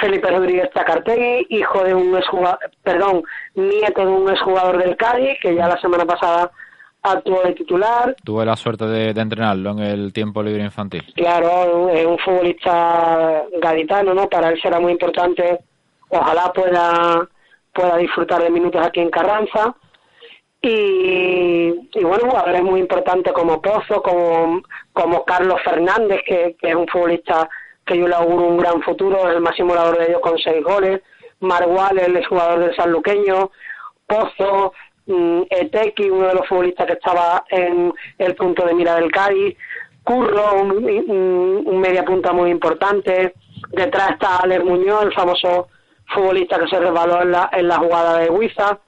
[0.00, 3.22] Felipe Rodríguez Tacartegui, hijo de un exjugador, perdón,
[3.54, 6.50] nieto de un exjugador del Cádiz, que ya la semana pasada
[7.02, 8.16] actuó de titular.
[8.24, 11.04] Tuve la suerte de, entrenarlo en el tiempo libre infantil.
[11.14, 14.28] Claro, es un futbolista gaditano, ¿no?
[14.28, 15.60] Para él será muy importante.
[16.08, 17.28] Ojalá pueda,
[17.72, 19.76] pueda disfrutar de minutos aquí en Carranza
[20.62, 26.86] y, y bueno, jugadores muy importantes como Pozo, como, como Carlos Fernández, que, es un
[26.86, 27.48] futbolista
[27.86, 30.62] que yo le auguro un gran futuro, es el máximo goleador de ellos con seis
[30.62, 31.00] goles,
[31.40, 33.50] Margual, el jugador del Sanluqueño,
[34.06, 34.74] Pozo,
[35.06, 39.56] mm, Etequi, uno de los futbolistas que estaba en el punto de mira del Cádiz,
[40.04, 43.32] Curro, un, media punta muy importante,
[43.70, 45.68] detrás está Alex Muñoz, el famoso
[46.06, 48.78] futbolista que se resbaló en la, en la jugada de Huiza,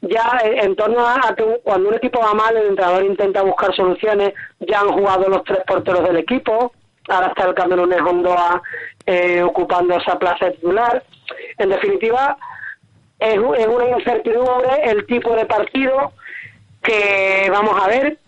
[0.00, 4.32] ya en torno a que cuando un equipo va mal, el entrenador intenta buscar soluciones.
[4.60, 6.72] Ya han jugado los tres porteros del equipo.
[7.08, 8.62] Ahora está el Camerunés Hondoa
[9.06, 11.04] eh, ocupando esa plaza titular.
[11.58, 12.36] En definitiva,
[13.18, 16.12] es, es una incertidumbre el tipo de partido
[16.82, 18.18] que vamos a ver,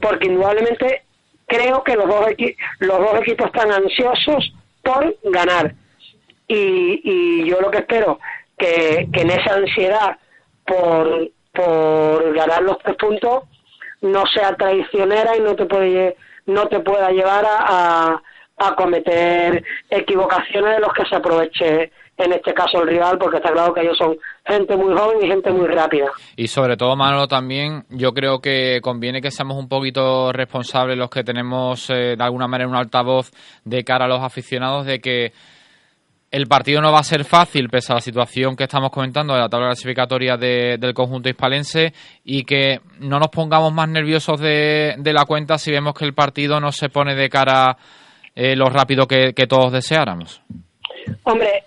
[0.00, 1.04] porque indudablemente
[1.46, 2.26] creo que los dos,
[2.80, 5.74] los dos equipos están ansiosos por ganar.
[6.46, 8.20] Y, y yo lo que espero
[8.58, 10.18] que, que en esa ansiedad
[10.66, 13.44] por, por ganar los tres puntos
[14.00, 18.20] no sea traicionera y no te puede no te pueda llevar a,
[18.58, 23.50] a, cometer equivocaciones de los que se aproveche en este caso el rival, porque está
[23.50, 26.06] claro que ellos son gente muy joven y gente muy rápida.
[26.36, 31.10] Y sobre todo, Manolo, también yo creo que conviene que seamos un poquito responsables los
[31.10, 33.32] que tenemos eh, de alguna manera un altavoz
[33.64, 35.32] de cara a los aficionados de que
[36.34, 39.38] el partido no va a ser fácil, pese a la situación que estamos comentando de
[39.38, 41.92] la tabla clasificatoria del conjunto hispalense,
[42.24, 46.58] y que no nos pongamos más nerviosos de, la cuenta si vemos que el partido
[46.58, 47.76] no se pone de cara
[48.34, 50.42] eh, lo rápido que, todos deseáramos.
[51.22, 51.62] Hombre,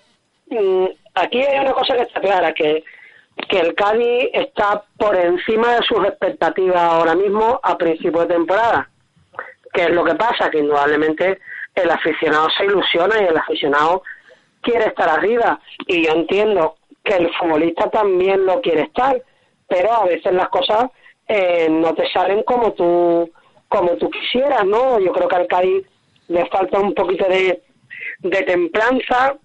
[0.50, 2.84] mm, aquí hay una cosa que está clara, que,
[3.48, 8.90] que el Cádiz está por encima de sus expectativas ahora mismo a principio de temporada.
[9.72, 10.50] ¿Qué es lo que pasa?
[10.50, 11.38] Que indudablemente
[11.74, 14.02] el aficionado se ilusiona y el aficionado
[14.62, 19.22] quiere estar arriba y yo entiendo que el futbolista también lo quiere estar,
[19.66, 20.90] pero a veces las cosas
[21.26, 23.30] eh, no te salen como tú
[23.68, 24.98] como tú quisieras, ¿no?
[24.98, 25.86] Yo creo que al Cádiz
[26.28, 27.62] le falta un poquito de,
[28.20, 29.36] de templanza,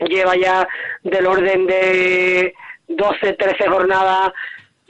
[0.00, 0.66] lleva ya
[1.04, 2.52] del orden de
[2.88, 4.32] 12, 13 jornadas,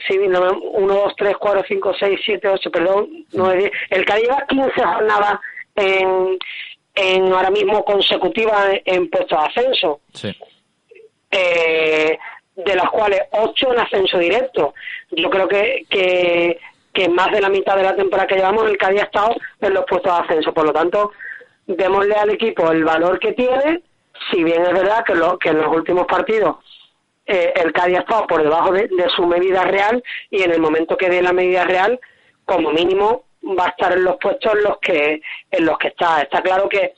[0.07, 3.71] sí, 1, 2, 3, 4, 5, 6, 7, 8, perdón, 9, 10.
[3.91, 5.41] El Cádiz lleva 15 jornadas
[5.77, 6.39] en,
[6.99, 10.01] en ahora mismo consecutiva en puestos de ascenso.
[11.31, 12.19] Eh,
[12.57, 14.75] de las cuales ocho en ascenso directo.
[15.13, 16.59] Yo creo que, que,
[16.93, 19.75] que más de la mitad de la temporada que llevamos el Cádiz ha estado en
[19.75, 20.53] los puestos de ascenso.
[20.53, 21.13] Por lo tanto,
[21.69, 23.83] démosle al equipo el valor que tiene,
[24.31, 26.57] si bien es verdad que, lo, que en los últimos partidos
[27.27, 30.61] eh, el Cádiz ha estado por debajo de, de, su medida real y en el
[30.61, 32.01] momento que dé la medida real,
[32.45, 36.23] como mínimo va a estar en los puestos en los que en los que está.
[36.23, 36.95] Está claro que,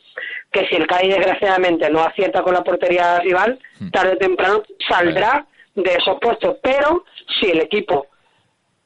[0.51, 3.91] que si el Cádiz desgraciadamente no acierta con la portería rival, hmm.
[3.91, 6.57] tarde o temprano saldrá de esos puestos.
[6.63, 7.05] Pero
[7.41, 8.09] si el equipo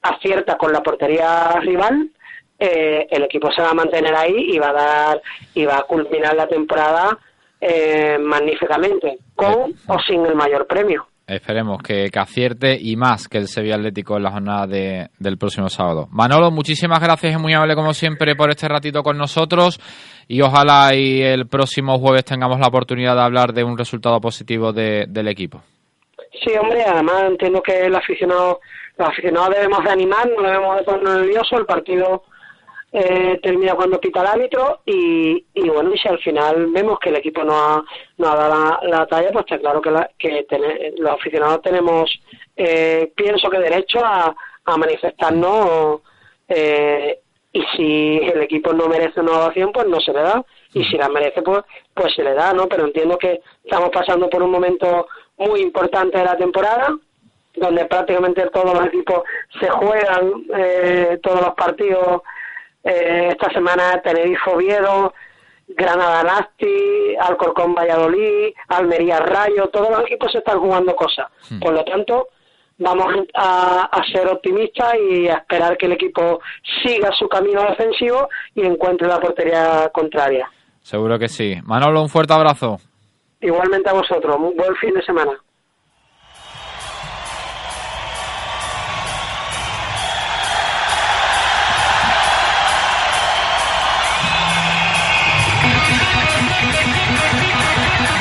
[0.03, 2.11] acierta con la portería rival,
[2.59, 5.23] eh, el equipo se va a mantener ahí y va a dar
[5.55, 7.19] y va a culminar la temporada
[7.61, 11.09] eh, magníficamente, con o sin el mayor premio.
[11.27, 15.71] Esperemos que, acierte y más que el Sevilla Atlético en la jornada de, del próximo
[15.71, 16.07] sábado.
[16.11, 19.81] Manolo, muchísimas gracias y muy amable como siempre por este ratito con nosotros
[20.29, 24.73] y ojalá y el próximo jueves tengamos la oportunidad de hablar de un resultado positivo
[24.73, 25.63] del equipo.
[26.45, 28.61] Sí, hombre, además entiendo que el aficionado,
[28.99, 32.23] los aficionados debemos de animar, no debemos de poner nervioso, el partido
[32.97, 37.09] eh, termina cuando pita el árbitro y, y bueno, y si al final vemos que
[37.09, 37.85] el equipo no ha,
[38.19, 42.09] no ha dado la, talla, pues está claro que, que los aficionados tenemos,
[42.57, 44.33] eh, pienso que derecho a,
[44.65, 46.03] a manifestarnos
[46.47, 47.19] eh,
[47.53, 50.97] y si el equipo no merece una ovación, pues no se le da y si
[50.97, 52.69] la merece, pues, pues se le da, ¿no?
[52.69, 56.97] Pero entiendo que estamos pasando por un momento muy importante de la temporada
[57.57, 59.23] donde prácticamente todos los equipos
[59.59, 62.23] se juegan eh, todos los partidos
[62.85, 65.15] eh, esta semana Tenerife Oviedo,
[65.69, 71.27] Granada Nasti, Alcorcón Valladolid, Almería Rayo, todos los equipos se están jugando cosas.
[71.51, 71.61] Hmm.
[71.61, 72.29] Por lo tanto,
[72.79, 76.41] vamos a, ser optimistas y a esperar que el equipo
[76.83, 80.51] siga su camino defensivo y encuentre la portería contraria.
[80.81, 81.57] Seguro que sí.
[81.65, 82.79] Manolo, un fuerte abrazo.
[83.41, 84.37] Igualmente a vosotros.
[84.37, 85.33] Un buen fin de semana.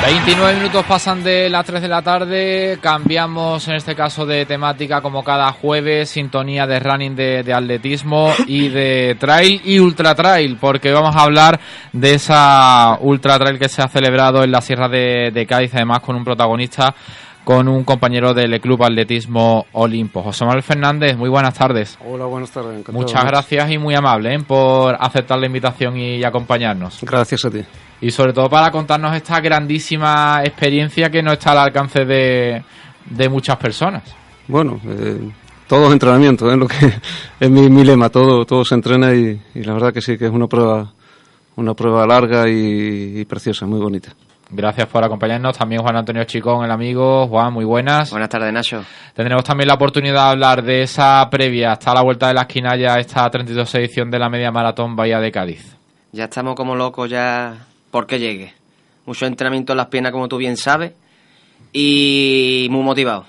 [0.05, 4.99] 29 minutos pasan de las 3 de la tarde, cambiamos en este caso de temática
[4.99, 10.91] como cada jueves, sintonía de running de, atletismo y de trail y ultra trail, porque
[10.91, 11.57] vamos a hablar
[11.93, 16.01] de esa ultra trail que se ha celebrado en la Sierra de, de Cádiz, además
[16.01, 16.93] con un protagonista
[17.43, 20.21] con un compañero del Club Atletismo Olimpo.
[20.21, 21.97] José Manuel Fernández, muy buenas tardes.
[22.05, 22.71] Hola, buenas tardes.
[22.71, 22.97] encantado.
[22.97, 24.39] Muchas gracias y muy amable ¿eh?
[24.39, 26.99] por aceptar la invitación y acompañarnos.
[27.01, 27.61] Gracias a ti.
[28.01, 32.63] Y sobre todo para contarnos esta grandísima experiencia que no está al alcance de,
[33.05, 34.03] de muchas personas.
[34.47, 35.29] Bueno, eh,
[35.67, 36.75] todo es entrenamiento, es lo que
[37.39, 40.25] es mi, mi lema, todo, todo se entrena y, y la verdad que sí que
[40.25, 40.93] es una prueba,
[41.55, 44.13] una prueba larga y, y preciosa, muy bonita.
[44.55, 45.57] Gracias por acompañarnos.
[45.57, 47.27] También Juan Antonio Chicón, el amigo.
[47.27, 48.11] Juan, muy buenas.
[48.11, 48.83] Buenas tardes, Nacho.
[49.15, 52.75] Tendremos también la oportunidad de hablar de esa previa hasta la vuelta de la esquina
[52.75, 55.75] ya esta 32 edición de la media maratón Bahía de Cádiz.
[56.11, 58.53] Ya estamos como locos ya porque llegue.
[59.05, 60.93] Mucho entrenamiento en las piernas, como tú bien sabes,
[61.73, 63.25] y muy motivado,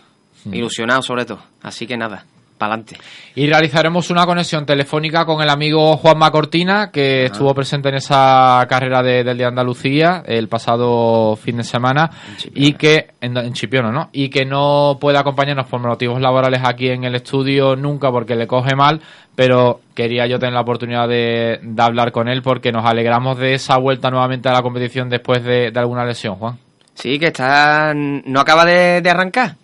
[0.53, 1.41] ilusionado sobre todo.
[1.63, 2.27] Así que nada,
[2.59, 2.97] para adelante.
[3.35, 8.65] Y realizaremos una conexión telefónica con el amigo Juanma Cortina, que estuvo presente en esa
[8.69, 12.11] carrera de- del de Andalucía el pasado fin de semana
[12.55, 14.09] y que en, en Chipiono, ¿no?
[14.13, 18.47] Y que no puede acompañarnos por motivos laborales aquí en el estudio nunca porque le
[18.47, 19.01] coge mal,
[19.35, 23.55] pero quería yo tener la oportunidad de, de hablar con él porque nos alegramos de
[23.55, 26.57] esa vuelta nuevamente a la competición después de, de alguna lesión, Juan.
[26.95, 27.93] Sí, que está.
[27.95, 29.57] No acaba de, de arrancar.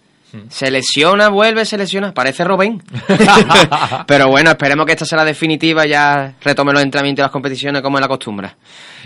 [0.48, 2.12] Se lesiona, vuelve, se lesiona.
[2.14, 2.82] Parece Robén.
[4.06, 7.82] Pero bueno, esperemos que esta sea la definitiva ya retome los entrenamientos y las competiciones
[7.82, 8.50] como es la costumbre.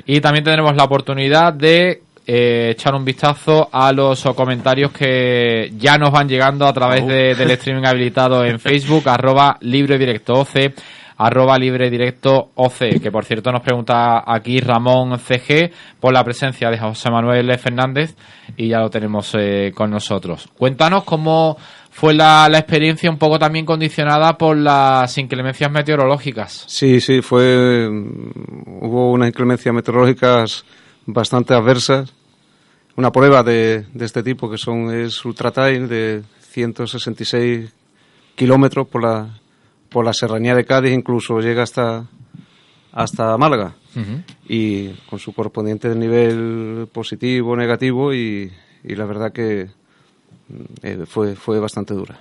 [0.07, 5.99] Y también tendremos la oportunidad de eh, echar un vistazo a los comentarios que ya
[5.99, 10.73] nos van llegando a través de- del streaming habilitado en Facebook, arroba libre directo OC,
[11.17, 16.71] arroba libre directo OC, que por cierto nos pregunta aquí Ramón CG por la presencia
[16.71, 18.17] de José Manuel Fernández
[18.57, 20.49] y ya lo tenemos eh, con nosotros.
[20.57, 21.57] Cuéntanos cómo
[21.91, 26.65] fue la, experiencia un poco también condicionada por las inclemencias meteorológicas.
[26.67, 27.89] Sí, sí, fue.
[27.89, 30.65] mm, Hubo unas inclemencias meteorológicas
[31.07, 32.13] bastante adversas.
[32.97, 37.73] Una prueba de, de este tipo que son es Ultra Trail de 166
[38.35, 39.29] kilómetros por la,
[39.95, 42.05] por la serranía de Cádiz, incluso llega hasta,
[42.91, 43.77] hasta Málaga.
[44.49, 48.51] Y con su correspondiente nivel positivo, negativo, y,
[48.83, 49.69] y la verdad que
[50.49, 52.19] mm, eh, fue, fue bastante dura.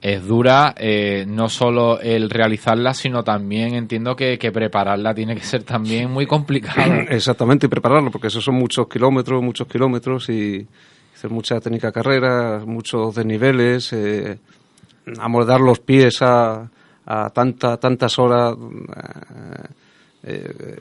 [0.00, 5.42] es dura, eh, no solo el realizarla, sino también entiendo que, que prepararla tiene que
[5.42, 6.92] ser también muy complicado.
[7.08, 10.64] Exactamente, y prepararlo, porque esos son muchos kilómetros, muchos kilómetros y
[11.12, 14.38] hacer mucha técnica de carrera, muchos desniveles, eh,
[15.18, 16.70] amoldar los pies a,
[17.06, 18.56] a tanta, tantas horas,
[20.24, 20.76] eh, eh,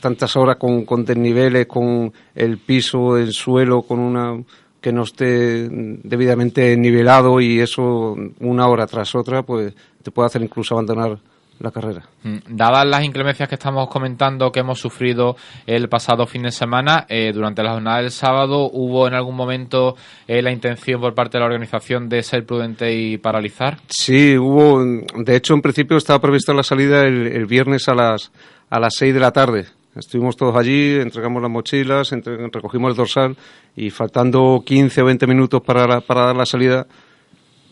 [0.00, 4.42] tantas horas con, con desniveles, con el piso, el suelo, con una
[4.80, 10.42] que no esté debidamente nivelado y eso una hora tras otra, pues te puede hacer
[10.42, 11.18] incluso abandonar
[11.60, 12.02] la carrera.
[12.22, 17.06] Mm, Dadas las inclemencias que estamos comentando que hemos sufrido el pasado fin de semana,
[17.08, 19.94] eh, durante la jornada del sábado, ¿hubo en algún momento
[20.26, 23.78] eh, la intención por parte de la organización de ser prudente y paralizar?
[23.88, 28.32] Sí, hubo, de hecho en principio estaba prevista la salida el, el viernes a las
[28.70, 29.66] a las 6 de la tarde.
[29.96, 33.36] Estuvimos todos allí, entregamos las mochilas, entre- recogimos el dorsal
[33.74, 36.86] y faltando 15 o 20 minutos para, la- para dar la salida,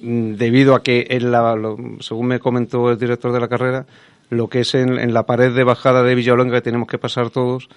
[0.00, 3.86] debido a que en la, lo- según me comentó el director de la carrera,
[4.30, 7.30] lo que es en, en la pared de bajada de Villalonga que tenemos que pasar
[7.30, 7.68] todos,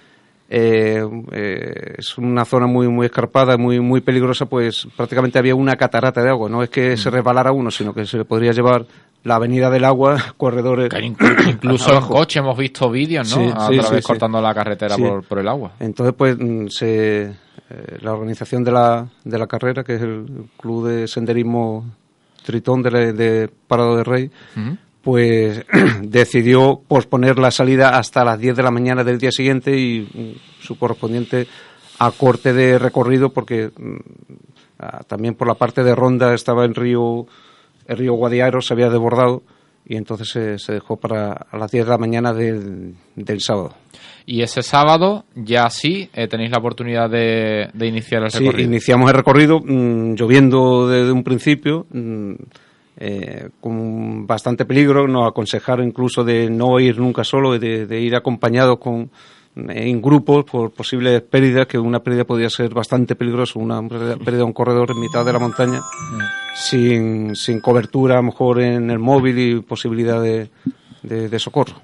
[0.50, 5.76] eh, eh, es una zona muy muy escarpada, muy muy peligrosa, pues prácticamente había una
[5.76, 6.50] catarata de agua.
[6.50, 8.84] No es que se resbalara uno, sino que se le podría llevar
[9.24, 10.90] la avenida del agua, corredores.
[10.90, 11.00] Que
[11.50, 13.42] incluso en coche hemos visto vídeos, ¿no?
[13.44, 15.72] Sí, a sí, través sí, cortando la carretera por el agua.
[15.80, 17.34] Entonces, pues, mm, se, eh,
[18.02, 20.26] la organización de la, de la carrera, que es el
[20.58, 21.86] Club de Senderismo
[22.42, 24.30] Tritón de, de Parado de Rey,
[25.02, 25.64] pues
[26.02, 30.62] decidió posponer la salida hasta las 10 de la mañana del día siguiente y mm,
[30.62, 31.46] su correspondiente
[31.98, 33.96] acorte de recorrido, porque mm,
[34.78, 37.26] ah, también por la parte de Ronda estaba el río,
[37.86, 39.42] el río Guadiaro, se había desbordado
[39.84, 43.74] y entonces se, se dejó para a las 10 de la mañana del, del sábado.
[44.26, 48.68] Y ese sábado ya sí eh, tenéis la oportunidad de, de iniciar el Sí, recorrido.
[48.68, 52.32] iniciamos el recorrido mm, lloviendo desde un principio, mm,
[52.98, 55.08] eh, con bastante peligro.
[55.08, 59.10] Nos aconsejaron incluso de no ir nunca solo, de, de ir acompañados con,
[59.56, 64.38] en grupos por posibles pérdidas, que una pérdida podía ser bastante peligrosa, una pérdida pérdida
[64.38, 65.80] de un corredor en mitad de la montaña,
[66.54, 70.48] sin, sin cobertura a lo mejor en el móvil y posibilidad de,
[71.02, 71.74] de- de socorro.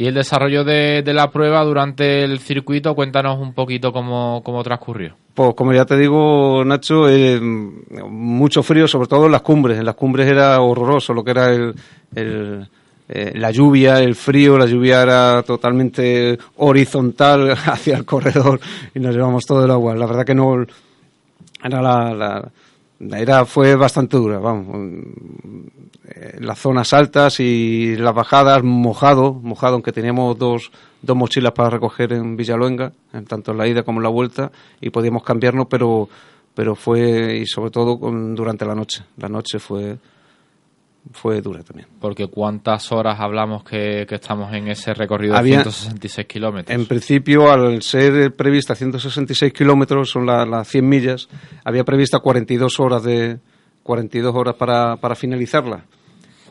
[0.00, 5.14] Y el desarrollo de, la prueba durante el circuito, cuéntanos un poquito cómo, cómo transcurrió.
[5.34, 9.78] Pues como ya te digo, Nacho, eh, mucho frío, sobre todo en las cumbres.
[9.78, 11.74] En las cumbres era horroroso lo que era el,
[12.14, 12.66] el,
[13.10, 14.56] eh, la lluvia, el frío.
[14.56, 18.58] La lluvia era totalmente horizontal hacia el corredor
[18.94, 19.94] y nos llevamos todo el agua.
[19.94, 20.64] La verdad que no
[21.62, 22.50] era la,
[23.00, 24.74] era fue bastante dura, vamos.
[24.74, 30.70] En las zonas altas y las bajadas mojado, mojado, aunque teníamos dos,
[31.00, 34.50] dos mochilas para recoger en Villaluenga, en tanto en la ida como en la vuelta,
[34.80, 36.08] y podíamos cambiarnos, pero
[36.54, 39.04] pero fue y sobre todo durante la noche.
[39.16, 39.96] La noche fue
[41.12, 41.88] fue dura también.
[42.00, 46.78] Porque ¿cuántas horas hablamos que, estamos en ese recorrido de 166 kilómetros?
[46.78, 51.28] En principio, al ser prevista 166 kilómetros, son las 100 millas,
[51.64, 53.38] había prevista 42 horas de
[53.82, 55.84] 42 horas para, para finalizarla.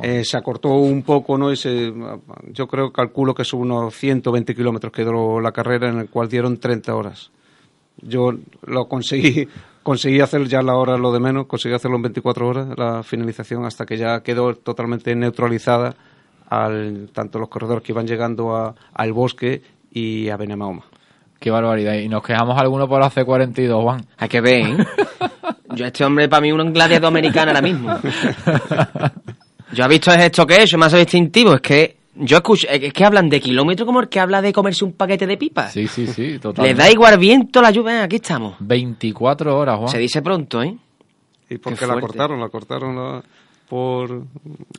[0.01, 1.53] Eh, se acortó un poco, ¿no?
[1.53, 6.57] yo creo, calculo que son unos 120 kilómetros quedó la carrera, en el cual dieron
[6.57, 7.31] 30 horas.
[8.01, 8.31] Yo
[8.65, 9.47] lo conseguí
[9.83, 13.65] conseguí hacer ya la hora lo de menos, conseguí hacerlo en 24 horas, la finalización,
[13.65, 15.95] hasta que ya quedó totalmente neutralizada
[16.49, 19.61] al, tanto los corredores que iban llegando a, al bosque
[19.91, 20.83] y a Benamahoma.
[21.39, 21.93] Qué barbaridad.
[21.93, 24.05] Y nos quejamos algunos por hace 42, Juan.
[24.17, 24.77] Hay que ver, ¿eh?
[25.75, 27.95] Yo, este hombre, para mí, un gladiador americano ahora mismo.
[29.71, 33.29] Yo he visto esto que es, más distintivo, es que yo escucho, es que hablan
[33.29, 35.73] de kilómetro como el que habla de comerse un paquete de pipas.
[35.73, 36.77] Sí, sí, sí, totalmente.
[36.77, 38.55] Le da igual viento la lluvia, aquí estamos.
[38.59, 39.89] 24 horas, Juan.
[39.89, 40.77] Se dice pronto, ¿eh?
[41.49, 42.39] ¿Y por qué, la cortaron?
[42.39, 43.23] La cortaron
[43.69, 44.23] por...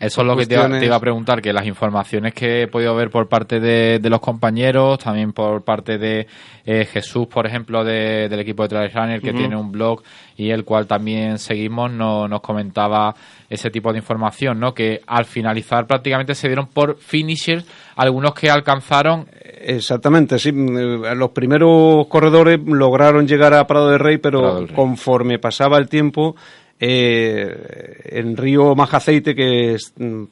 [0.01, 3.09] Eso es lo que te iba, a preguntar, que las informaciones que he podido ver
[3.11, 6.27] por parte de, los compañeros, también por parte de
[6.67, 10.03] eh, Jesús, por ejemplo, del equipo de Trail Runner, que tiene un blog
[10.37, 13.15] y el cual también seguimos, no, nos comentaba
[13.49, 14.75] ese tipo de información, ¿no?
[14.75, 17.65] Que al finalizar prácticamente se dieron por finishers
[17.97, 19.27] algunos que alcanzaron.
[19.61, 20.49] Exactamente, sí.
[20.49, 26.35] Eh, los primeros corredores lograron llegar a Prado de Rey, pero conforme pasaba el tiempo,
[26.81, 29.77] eh, en Río Majaceite, que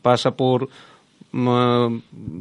[0.01, 0.69] pasa por
[1.31, 1.99] mm,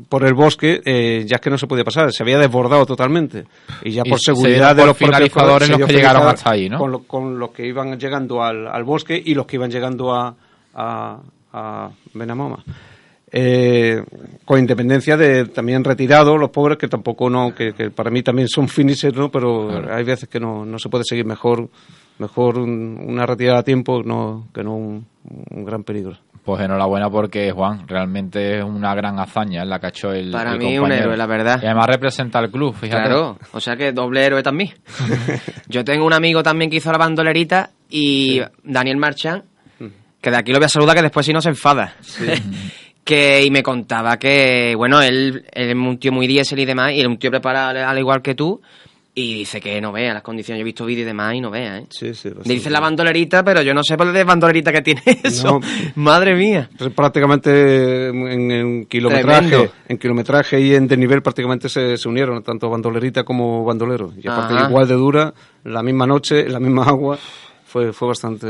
[0.07, 3.45] por el bosque, eh, ya es que no se podía pasar, se había desbordado totalmente.
[3.83, 6.77] Y ya por seguridad de los finalizadores los que llegaron hasta ahí, ¿no?
[6.77, 10.33] Con, con, los que iban llegando al, al bosque y los que iban llegando a,
[10.73, 11.19] a,
[11.51, 12.63] a Benamoma.
[13.29, 14.01] Eh,
[14.45, 18.69] con independencia de también retirados los pobres que tampoco no que, para mí también son
[18.69, 21.67] finishers no pero hay veces que no, no se puede seguir mejor
[22.19, 25.05] mejor una retirada a tiempo no que no un,
[25.65, 26.17] gran peligro.
[26.43, 30.31] Pues enhorabuena porque Juan realmente es una gran hazaña en la que ha hecho el
[30.31, 31.59] para mí un héroe la verdad.
[31.61, 33.09] Y además representa al club fíjate.
[33.09, 34.71] Claro o sea que doble héroe también.
[35.67, 39.43] Yo tengo un amigo también que hizo la bandolerita y Daniel Marchand
[40.21, 41.95] que de aquí lo voy a saludar que después si no se enfada.
[43.03, 46.99] que y me contaba que, bueno, él, es un tío muy diésel y demás, y
[46.99, 48.61] es un tío preparado al igual que tú,
[49.19, 50.59] y dice que no vea las condiciones.
[50.59, 51.87] Yo he visto vídeos y demás y no vea, ¿eh?
[51.89, 52.29] Sí, sí.
[52.29, 55.59] Le dicen la bandolerita, pero yo no sé por qué bandolerita que tiene eso.
[55.95, 56.69] Madre mía.
[56.95, 64.13] Prácticamente en, kilometraje en kilometraje y en desnivel prácticamente se, unieron, tanto bandolerita como bandolero.
[64.21, 67.17] Y aparte igual de dura, la misma noche, la misma agua,
[67.65, 68.47] fue, fue bastante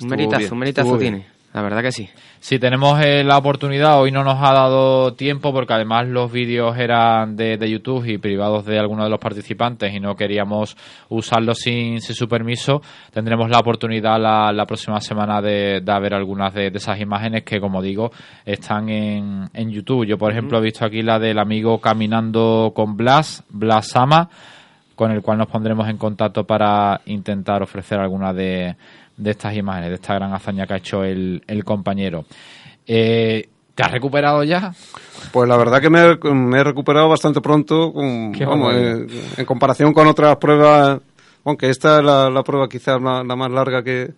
[0.00, 1.35] un meritazo, un meritazo tiene.
[1.56, 2.06] La verdad que sí.
[2.38, 6.76] Si tenemos eh, la oportunidad, hoy no nos ha dado tiempo porque además los vídeos
[6.76, 10.76] eran de, YouTube y privados de algunos de los participantes y no queríamos
[11.08, 12.82] usarlos sin, su permiso.
[13.10, 18.12] Tendremos la oportunidad la, próxima semana de, ver algunas de, esas imágenes que, como digo,
[18.44, 20.04] están en, en YouTube.
[20.04, 24.28] Yo, por ejemplo, he visto aquí la del amigo caminando con Blas, Blas Sama,
[24.94, 28.76] con el cual nos pondremos en contacto para intentar ofrecer alguna de
[29.16, 32.24] de estas imágenes, de esta gran hazaña que ha hecho el, compañero.
[32.86, 34.72] Eh, ¿Te has recuperado ya?
[35.32, 39.06] Pues la verdad que me, he recuperado bastante pronto, eh,
[39.36, 41.00] en comparación con otras pruebas,
[41.44, 44.14] aunque esta es la, prueba quizás la, más larga que,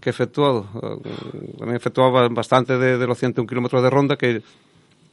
[0.00, 0.66] que he efectuado.
[1.04, 4.42] Eh, he efectuado bastante de, de los 101 kilómetros de ronda, que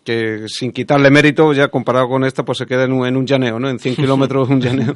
[0.04, 3.26] que sin quitarle mérito, ya comparado con esta, pues se queda en un, en un
[3.26, 3.70] llaneo, ¿no?
[3.70, 4.96] En 100 kilómetros un llaneo,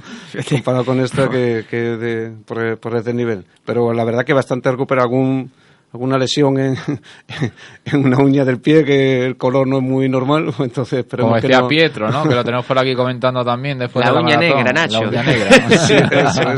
[0.50, 3.46] comparado con esta que, que de, por, por este nivel.
[3.66, 5.52] Pero la verdad que bastante recupera algún
[5.96, 6.78] alguna lesión en,
[7.86, 11.42] en, una uña del pie que el color no es muy normal, entonces esperemos Como
[11.42, 12.24] decía que Pietro, ¿no?
[12.28, 15.02] Que lo tenemos por aquí comentando también después la de la uña negra, Nacho.
[15.02, 16.56] La uña negra.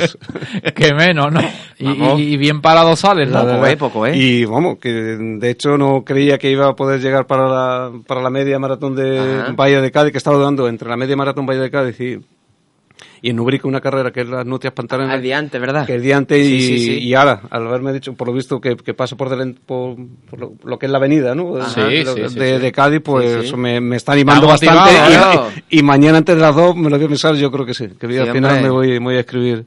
[0.74, 1.40] que menos, ¿no?
[1.80, 3.30] Y, bien parado sales.
[3.30, 4.18] Poco, eh, poco, ¿eh?
[4.18, 8.22] Y vamos, que de hecho no creía que iba a poder llegar para la, para
[8.22, 11.62] la media maratón de Valle de Cádiz, que estaba dando entre la media maratón Valle
[11.62, 12.20] de Cádiz y
[13.22, 15.14] y en Ubrique una carrera que es las Nutias Pantalenas.
[15.14, 15.86] Al día antes, ¿verdad?
[15.86, 19.16] Que el día antes y, ahora, al haberme dicho, por lo visto, que, que pasa
[19.16, 19.30] por,
[19.66, 19.98] por,
[20.64, 21.56] lo, que es la avenida, ¿no?
[21.56, 24.92] de, de, Cádiz, pues eso me, me, está animando bastante.
[25.70, 27.88] Y, mañana antes de las dos me lo voy a pensar, yo creo que sí.
[28.00, 29.66] Que al final me voy, voy a escribir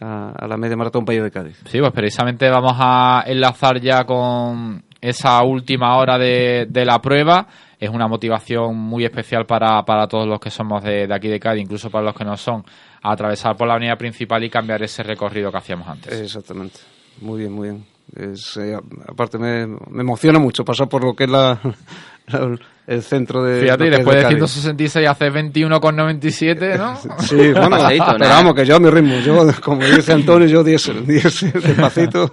[0.00, 1.56] a, la media maratón Valle de Cádiz.
[1.66, 7.46] Sí, pues precisamente vamos a enlazar ya con esa última hora de, de la prueba
[7.80, 11.40] es una motivación muy especial para, para todos los que somos de, de, aquí de
[11.40, 12.62] Cádiz, incluso para los que no son,
[13.02, 16.20] atravesar por la avenida principal y cambiar ese recorrido que hacíamos antes.
[16.20, 16.78] Exactamente.
[17.22, 17.84] Muy bien, muy bien.
[18.14, 18.76] Es, eh,
[19.08, 21.58] aparte me, me, emociona mucho pasar por lo que es la,
[22.26, 23.62] la el centro de...
[23.62, 26.96] Fíjate, y después de, de 166 hace 21,97, ¿no?
[27.20, 27.78] sí, bueno,
[28.18, 32.30] pero vamos, que yo a mi ritmo, yo, como dice Antonio, yo 10, 10 despacito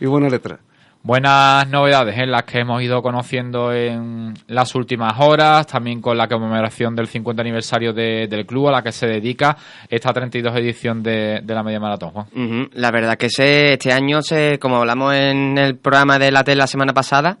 [0.00, 0.60] y buena letra.
[1.06, 6.26] Buenas novedades en las que hemos ido conociendo en las últimas horas, también con la
[6.26, 9.56] conmemoración del 50 aniversario de, del club a la que se dedica
[9.88, 12.26] esta 32 edición de, la media maratón.
[12.72, 16.56] La verdad que se, este año, se, como hablamos en el programa de la tele
[16.56, 17.38] la semana pasada,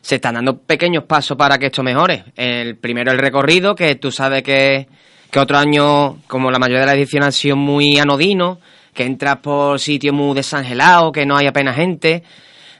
[0.00, 2.26] se están dando pequeños pasos para que esto mejore.
[2.36, 4.86] El primero el recorrido, que tú sabes que,
[5.32, 8.58] que otro año, como la mayoría de las ediciones, han sido muy anodinos,
[8.94, 12.22] que entras por sitios muy desangelados, que no hay apenas gente.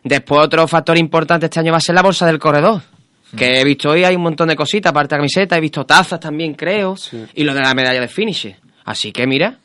[0.02, 2.82] Después otro factor importante este año va a ser la bolsa del corredor.
[3.36, 6.18] Que he visto hoy hay un montón de cositas, aparte de camiseta, he visto tazas
[6.18, 7.24] también, creo, sí.
[7.34, 8.56] y lo de la medalla de finish.
[8.84, 9.58] Así que mira,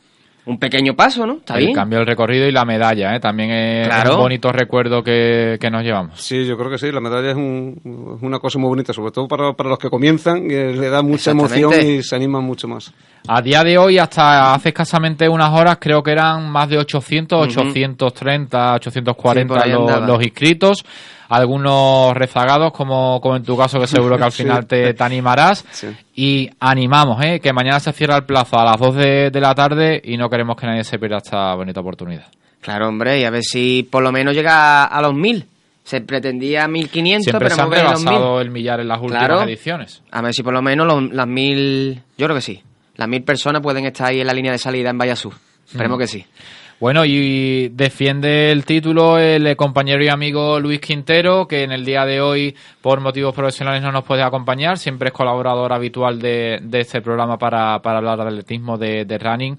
[0.48, 1.34] un pequeño paso, ¿no?
[1.38, 1.74] Está el bien.
[1.76, 3.20] cambio del recorrido y la medalla, ¿eh?
[3.20, 4.16] También es Claro.
[4.16, 6.22] un bonito recuerdo que, que nos llevamos.
[6.22, 9.28] Sí, yo creo que sí, la medalla es, un- una cosa muy bonita, sobre todo
[9.28, 12.94] para, para los que comienzan, que le da mucha emoción y se animan mucho más.
[13.28, 17.48] A día de hoy, hasta hace escasamente unas horas, creo que eran más de 800,
[17.58, 17.68] Ujú.
[17.70, 20.86] 830, Sí, 840 por ahí los, los inscritos.
[21.30, 24.44] Algunos rezagados, como, como en tu caso, que seguro que al Sí.
[24.44, 25.66] final te, te animarás.
[25.72, 25.88] Sí.
[26.16, 27.40] Y animamos, ¿eh?
[27.40, 30.30] que mañana se cierra el plazo a las 2 de, de la tarde y no
[30.30, 32.26] queremos que nadie se pierda esta bonita oportunidad.
[32.62, 35.46] Claro, hombre, y a ver si por lo menos llega a, los 1000.
[35.84, 38.08] Se pretendía 1500, Siempre pero se han hemos ver los 1000.
[38.10, 39.44] rebasado el millar en las últimas Claro.
[39.44, 40.02] ediciones.
[40.12, 42.02] A ver si por lo menos los- las 1000.
[42.18, 42.64] Yo creo que sí.
[42.96, 45.34] Las 1000 personas pueden estar ahí en la línea de salida en Vallasur.
[45.68, 46.26] Esperemos que sí.
[46.78, 51.86] Bueno, y defiende el título el eh, compañero y amigo Luis Quintero, que en el
[51.86, 54.78] día de hoy, por motivos profesionales, no nos puede acompañar.
[54.78, 59.18] Siempre es colaborador habitual de, de este programa para, para hablar de atletismo, de, de
[59.18, 59.58] running.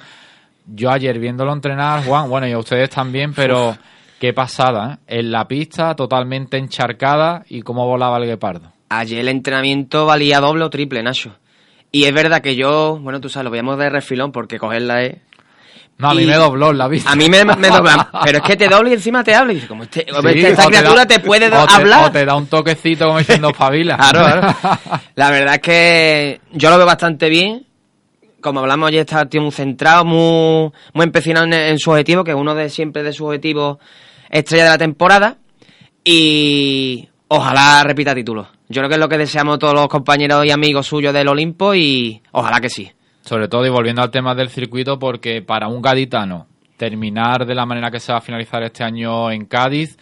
[0.66, 3.76] Yo ayer viéndolo entrenar, Juan, bueno, y a ustedes también, pero
[4.20, 5.18] qué pasada, ¿eh?
[5.18, 8.72] En la pista, totalmente encharcada, y cómo volaba el guepardo.
[8.90, 11.34] Ayer el entrenamiento valía doble o triple, Nacho.
[11.92, 15.16] Y es verdad que yo, bueno, tú sabes, lo veíamos de refilón porque cogerla es.
[15.98, 17.10] No, a mí me dobló la vista.
[17.10, 18.08] A mí me, me doblan.
[18.24, 19.52] Pero es que te dobla y encima te habla.
[19.52, 22.04] Y dices, como este, Sí, esta criatura da- te, puede o te- hablar.
[22.04, 23.96] O te da un toquecito como diciendo pavila.
[24.10, 24.80] Claro, claro.
[25.14, 27.64] La verdad es que yo lo veo bastante bien.
[28.42, 32.32] Como hablamos ayer, está tío muy centrado, muy, muy empecinado en, en su objetivo, que
[32.32, 33.78] es uno de siempre de sus objetivos
[34.30, 35.38] estrella de la temporada.
[36.04, 38.46] Y ojalá repita título.
[38.68, 41.74] Yo creo que es lo que deseamos todos los compañeros y amigos suyos del Olimpo
[41.74, 42.90] y ojalá que sí.
[43.26, 46.46] Sobre todo, y volviendo al tema del circuito, porque para un gaditano
[46.76, 49.96] terminar de la manera que se va a finalizar este año en Cádiz,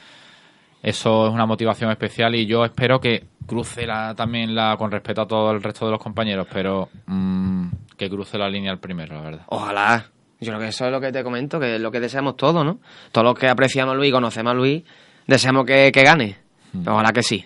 [0.83, 5.23] eso es una motivación especial y yo espero que cruce la, también la, con respeto
[5.23, 9.15] a todo el resto de los compañeros, pero mm, que cruce la línea el primero,
[9.15, 9.47] la verdad.
[9.47, 10.05] Ojalá.
[10.41, 12.63] Yo creo que eso es lo que te comento, que es lo que deseamos todos,
[12.63, 12.79] ¿no?
[13.11, 14.83] Todos los que apreciamos a Luis y conocemos a Luis,
[15.27, 16.37] deseamos que, que gane.
[16.87, 17.43] Ojalá que sí.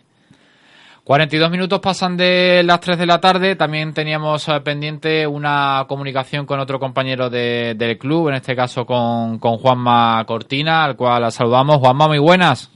[1.13, 3.57] 42 minutos pasan de las 3 de la tarde.
[3.57, 8.85] También teníamos eh, pendiente una comunicación con otro compañero de- del club, en este caso
[8.85, 11.79] con, con Juanma Cortina, al cual saludamos.
[11.79, 12.71] Juanma, muy buenas.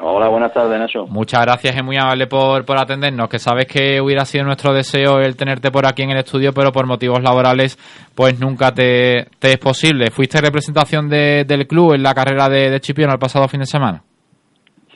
[0.00, 1.06] Hola, buenas tardes, Nacho.
[1.06, 5.18] Muchas gracias, es muy amable por, por atendernos, que sabes que hubiera sido nuestro deseo
[5.20, 7.78] el tenerte por aquí en el estudio, pero por motivos laborales
[8.14, 10.10] pues nunca te, te es posible.
[10.10, 13.66] ¿Fuiste representación de- del club en la carrera de, de Chipiona el pasado fin de
[13.66, 14.02] semana?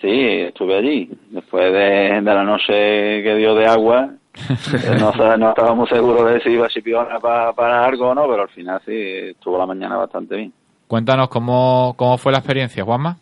[0.00, 1.10] Sí, estuve allí.
[1.30, 2.72] Después de, de la noche
[3.22, 4.10] que dio de agua,
[4.98, 8.42] no, no estábamos seguros de si iba a Chipiona para, para algo o no, pero
[8.42, 10.52] al final sí, estuvo la mañana bastante bien.
[10.86, 13.16] Cuéntanos cómo, cómo fue la experiencia, Juanma.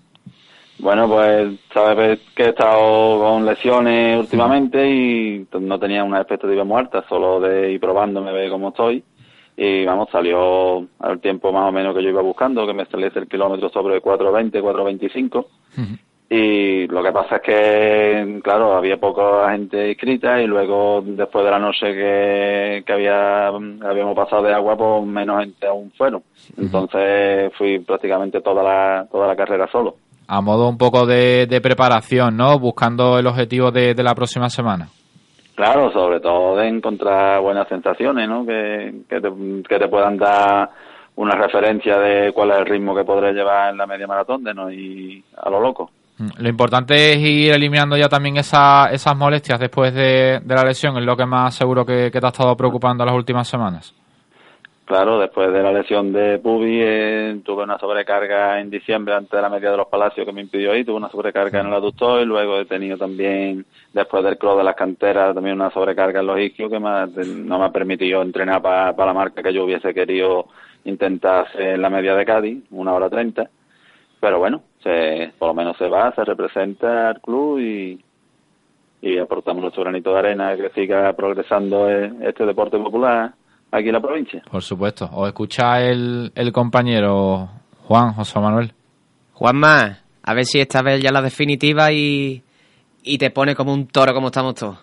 [0.79, 7.05] Bueno, pues sabes que he estado con lesiones últimamente y no tenía una expectativa muerta,
[7.09, 9.03] solo de ir probándome, ver cómo estoy.
[9.57, 13.19] Y vamos, salió al tiempo más o menos que yo iba buscando, que me establece
[13.19, 15.47] el kilómetro sobre 4.20, 4.25.
[16.31, 21.51] Y lo que pasa es que, claro, había poca gente inscrita y luego, después de
[21.51, 26.23] la noche que, que había, habíamos pasado de agua, pues menos gente aún fueron.
[26.59, 29.95] Entonces fui prácticamente toda la, toda la carrera solo.
[30.27, 32.59] A modo un poco de, de preparación, ¿no?
[32.59, 34.89] Buscando el objetivo de, de la próxima semana.
[35.55, 38.45] Claro, sobre todo de encontrar buenas sensaciones, ¿no?
[38.45, 39.29] Que, que, te,
[39.67, 40.69] que te puedan dar
[41.17, 44.53] una referencia de cuál es el ritmo que podré llevar en la media maratón, de
[44.53, 45.91] no ir a lo loco.
[46.19, 50.65] Mm, Lo importante es ir eliminando ya también esa, esas molestias después de, de la
[50.65, 53.95] lesión, es lo que más seguro que, que te ha estado preocupando las últimas semanas.
[54.85, 59.43] Claro, después de la lesión de Pubi eh, tuve una sobrecarga en diciembre antes de
[59.43, 62.23] la media de los Palacios que me impidió ir, tuve una sobrecarga en el aductor
[62.23, 66.27] y luego he tenido también, después del cross de las canteras, también una sobrecarga en
[66.27, 69.65] los isquios que me ha- no me ha permitido entrenar para la marca que yo
[69.65, 70.47] hubiese querido
[70.87, 73.51] intentar hacer en la media de Cádiz, una hora treinta.
[74.21, 78.05] Pero bueno, se, por lo menos se va, se representa al club y,
[79.03, 83.33] y aportamos nuestro granito de arena que siga progresando eh, este deporte popular
[83.71, 84.43] aquí en la provincia.
[84.51, 85.09] Por supuesto.
[85.13, 87.49] ¿Os escucha el, el compañero
[87.85, 88.73] Juan, José Manuel?
[89.35, 92.43] Juanma, a ver si esta vez ya la definitiva y,
[93.03, 94.79] y te pone como un toro como estamos todos.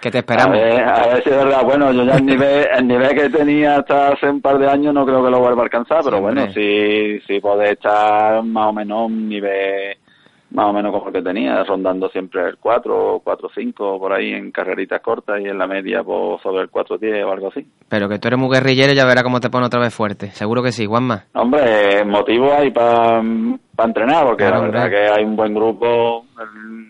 [0.00, 0.56] Que te esperamos.
[0.56, 1.62] A ver, a ver si es verdad.
[1.64, 4.94] Bueno, yo ya el nivel, el nivel que tenía hasta hace un par de años
[4.94, 8.72] no creo que lo vuelva a alcanzar, pero bueno, sí, sí puede estar más o
[8.72, 9.96] menos un nivel
[10.52, 14.32] más o menos como el que tenía, rondando siempre el 4, 4, 5, por ahí
[14.32, 17.64] en carreritas cortas y en la media pues, sobre el 4, 10 o algo así.
[17.88, 20.32] Pero que tú eres muy guerrillero y ya verás cómo te pone otra vez fuerte.
[20.32, 21.26] Seguro que sí, Juanma.
[21.34, 24.98] Hombre, motivo hay para entrenar, porque Claro, la verdad hombre.
[24.98, 26.89] que hay un buen grupo el-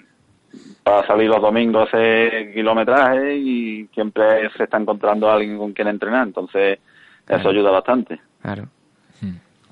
[0.91, 5.87] para salir los domingos a hacer kilometraje y siempre se está encontrando alguien con quien
[5.87, 6.81] entrenar, entonces
[7.29, 8.21] eso ayuda bastante.
[8.43, 8.67] Claro.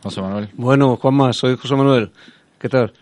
[0.01, 0.49] José Manuel.
[0.55, 2.13] Bueno, Juanma, soy José Manuel.
[2.61, 2.93] ¿Qué tal?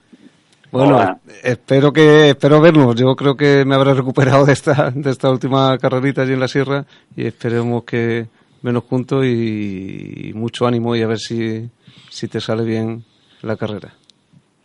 [0.73, 1.19] Bueno, Hola.
[1.43, 2.95] espero que espero vernos.
[2.95, 6.49] Yo creo que me habré recuperado de esta de esta última carrerita allí en la
[6.49, 8.29] sierra y esperemos que
[8.63, 11.69] vernos juntos y, mucho ánimo y a ver si
[12.09, 13.05] si te sale bien
[13.43, 13.93] la carrera.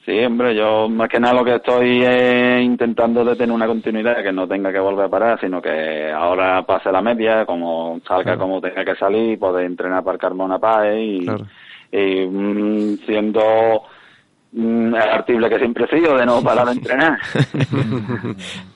[0.06, 4.24] Sí, hombre, yo más que nada lo que estoy es intentando de tener una continuidad,
[4.24, 8.36] que no tenga que volver a parar, sino que ahora pase la media, como salga
[8.36, 11.46] como tenga que salir, poder entrenar para el Carmona Paz y, Claro.
[11.92, 13.84] y, mm, siendo
[14.54, 17.20] mm, el artible que siempre he sido de no parar de entrenar.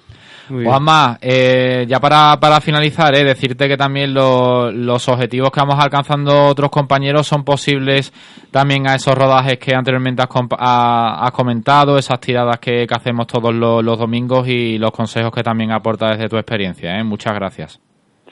[0.50, 5.84] Juanma, eh, ya para, para finalizar, eh, decirte que también lo- los objetivos que vamos
[5.84, 8.14] alcanzando otros compañeros son posibles
[8.52, 10.30] también a esos rodajes que anteriormente has,
[10.60, 15.44] has comentado, esas tiradas que, que hacemos todos los, los domingos y los consejos que
[15.44, 16.98] también aportas desde tu experiencia.
[17.00, 17.04] Eh.
[17.04, 17.80] Muchas gracias.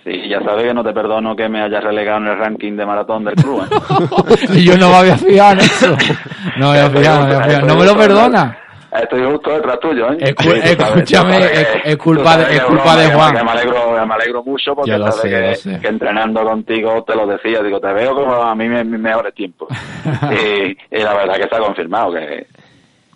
[0.03, 2.85] Sí, ya sabes que no te perdono que me hayas relegado en el ranking de
[2.85, 3.63] maratón del club.
[3.63, 4.61] ¿eh?
[4.61, 5.95] Yo no me había fijado en eso.
[6.57, 7.67] No me había fijado, no me había fijado.
[7.67, 8.57] No me lo perdona.
[9.01, 10.17] Estoy justo detrás tuyo, ¿eh?
[10.19, 13.35] Escu- Sí, escúchame, sabes es- culpa de- es culpa de Juan.
[13.37, 15.79] que Me alegro, me alegro mucho porque Yo lo sabes sé, que, lo sé.
[15.81, 19.33] que entrenando contigo te lo decía, digo, te veo como a mí mis mis mejores
[19.33, 19.67] tiempos.
[20.31, 22.45] y, y la verdad que está confirmado que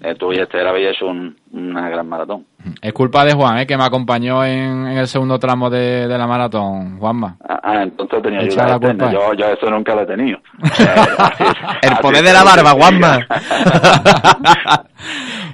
[0.02, 2.46] eh, tú y Esther habéis hecho un, una gran maratón.
[2.82, 6.18] Es culpa de Juan, eh, que me acompañó en, en el segundo tramo de, de
[6.18, 7.38] la maratón, Juanma.
[7.48, 9.12] Ah, ah, entonces tenía Echa ayuda la culpa.
[9.12, 10.40] Yo, yo eso nunca lo he tenido.
[10.80, 13.20] Eh, El poder de la barba, Juanma.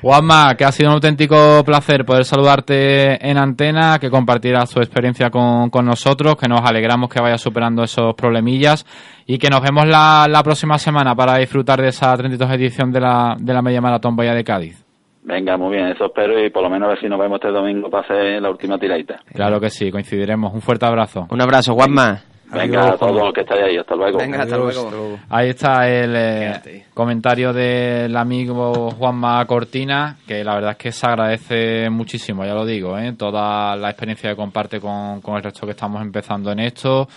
[0.04, 5.30] Juanma, que ha sido un auténtico placer poder saludarte en antena, que compartieras tu experiencia
[5.30, 8.86] con, con nosotros, que nos alegramos que vayas superando esos problemillas
[9.26, 12.99] y que nos vemos la, la próxima semana para disfrutar de esa 32 edición de
[12.99, 14.86] la, de la Media Maratón Bahía de Cádiz.
[15.24, 17.54] Venga, muy bien, eso espero y por lo menos a ver si nos vemos este
[17.54, 19.22] domingo para hacer la última tiradita.
[19.34, 20.54] Claro que sí, coincidiremos.
[20.54, 21.28] Un fuerte abrazo.
[21.32, 22.33] Un abrazo, Juanma.
[22.54, 24.18] Venga, Adiós, a todos los que estáis ahí, hasta luego.
[24.20, 25.20] Venga, hasta Adiós, luego.
[25.30, 31.06] Ahí está el eh, comentario del amigo Juanma Cortina, que la verdad es que se
[31.08, 33.14] agradece muchísimo, ya lo digo, ¿eh?
[33.14, 37.08] toda la experiencia que comparte con, con el resto que estamos empezando en esto,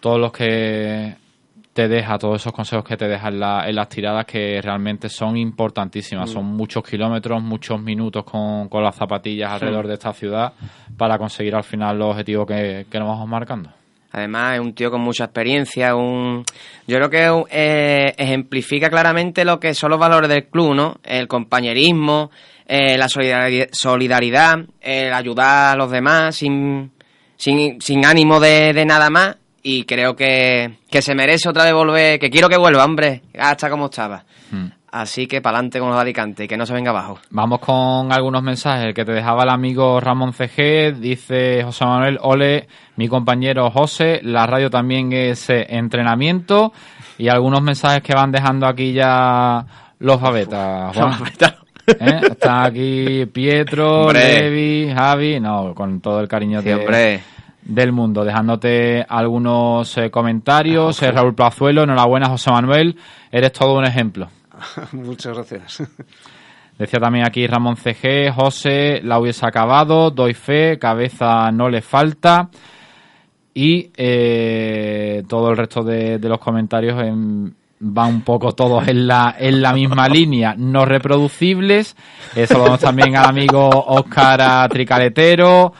[0.00, 1.14] todos los que
[1.72, 5.08] te deja, todos esos consejos que te deja en, la- en las tiradas que realmente
[5.08, 10.52] son importantísimas, son muchos kilómetros, muchos minutos con, con las zapatillas alrededor de esta ciudad
[10.98, 13.70] para conseguir al final los objetivos que, que nos vamos marcando.
[14.12, 16.44] Además, es un tío con mucha experiencia, un...
[16.86, 20.96] Yo creo que eh, ejemplifica claramente lo que son los valores del club, ¿no?
[21.02, 22.30] El compañerismo,
[22.66, 26.92] eh, la solidari- solidaridad, el ayudar a los demás sin,
[27.36, 29.36] sin, ánimo de, nada más.
[29.62, 33.70] Y creo que, que se merece otra vez volver, que quiero que vuelva, hombre, hasta
[33.70, 34.24] como estaba.
[34.50, 34.66] Hmm.
[34.92, 37.18] Así que para adelante con los de Alicante que no se venga abajo.
[37.30, 38.84] Vamos con algunos mensajes.
[38.84, 44.20] El que te dejaba el amigo Ramón CG dice José Manuel, ole, mi compañero José,
[44.22, 46.72] la radio también es eh, entrenamiento
[47.16, 49.64] y algunos mensajes que van dejando aquí ya
[49.98, 50.94] los babetas.
[50.94, 51.12] Juan.
[51.86, 52.20] ¿Eh?
[52.30, 54.42] Está aquí Pietro, Hombre.
[54.50, 57.20] Levi, Javi, no, con todo el cariño Sí, de- hombre.
[57.62, 61.02] del mundo, dejándote algunos eh, comentarios.
[61.02, 62.96] Eh, Raúl Plazuelo, enhorabuena José Manuel,
[63.32, 64.28] eres todo un ejemplo.
[64.92, 65.82] Muchas gracias.
[66.78, 72.48] Decía también aquí Ramón CG, José, la hubiese acabado, doy fe, cabeza no le falta.
[73.54, 77.54] Y eh, todo el resto de, de los comentarios en-
[77.84, 81.94] van un poco todos en la, en la misma línea, no reproducibles.
[82.34, 85.72] Eh, saludamos también al amigo Óscar Tricaletero.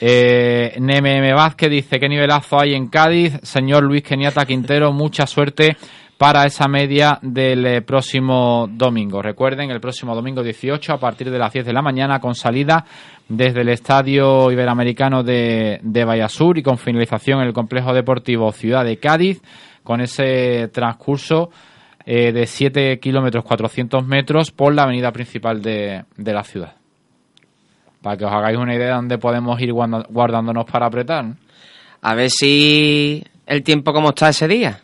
[0.00, 1.32] Eh, Neme M.
[1.34, 3.38] Vázquez dice, ¿qué nivelazo hay en Cádiz?
[3.42, 5.76] Señor Luis Keniata Quintero, mucha suerte
[6.24, 9.20] para esa media del eh, próximo domingo.
[9.20, 12.86] Recuerden, el próximo domingo 18 a partir de las 10 de la mañana con salida
[13.28, 18.86] desde el Estadio Iberoamericano de, de Vallasur y con finalización en el Complejo Deportivo Ciudad
[18.86, 19.42] de Cádiz
[19.82, 21.50] con ese transcurso
[22.06, 26.72] eh, de 7 kilómetros 400 metros por la avenida principal de, de la ciudad.
[28.00, 31.34] Para que os hagáis una idea de dónde podemos ir guardándonos para apretar.
[32.00, 34.83] A ver si el tiempo como está ese día.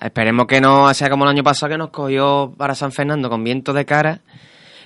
[0.00, 3.42] Esperemos que no sea como el año pasado que nos cogió para San Fernando con
[3.44, 4.20] viento de cara.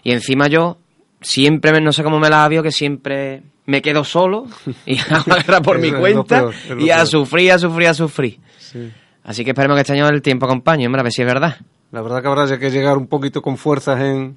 [0.02, 0.78] Y encima yo
[1.20, 4.46] siempre, me- no sé cómo me la había, que siempre me quedo solo
[4.86, 7.06] y hago la guerra por mi cuenta peor, y a peor.
[7.06, 8.40] sufrir, a sufrir, a sufrir.
[8.58, 8.90] Sí.
[9.24, 11.56] Así que esperemos que este año el tiempo acompañe, hombre, a ver si es verdad.
[11.92, 14.36] La verdad que habrá ya que llegar un poquito con fuerzas en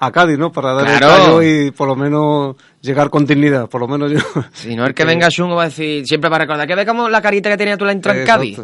[0.00, 0.52] a Cádiz, ¿no?
[0.52, 4.18] Para dar el callo y por lo menos llegar con dignidad, por lo menos yo.
[4.52, 6.86] Si no, el que venga chungo va a decir, siempre va a recordar que ve
[6.86, 8.60] como la carita que tenía tú la entrada en Cádiz.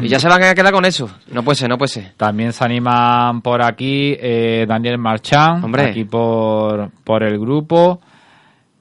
[0.00, 1.10] Y ya se van a quedar con eso.
[1.32, 2.12] No puede ser, no puede ser.
[2.16, 5.86] También se animan por aquí eh, Daniel Marchán, Hombre.
[5.90, 8.00] aquí por, por el grupo.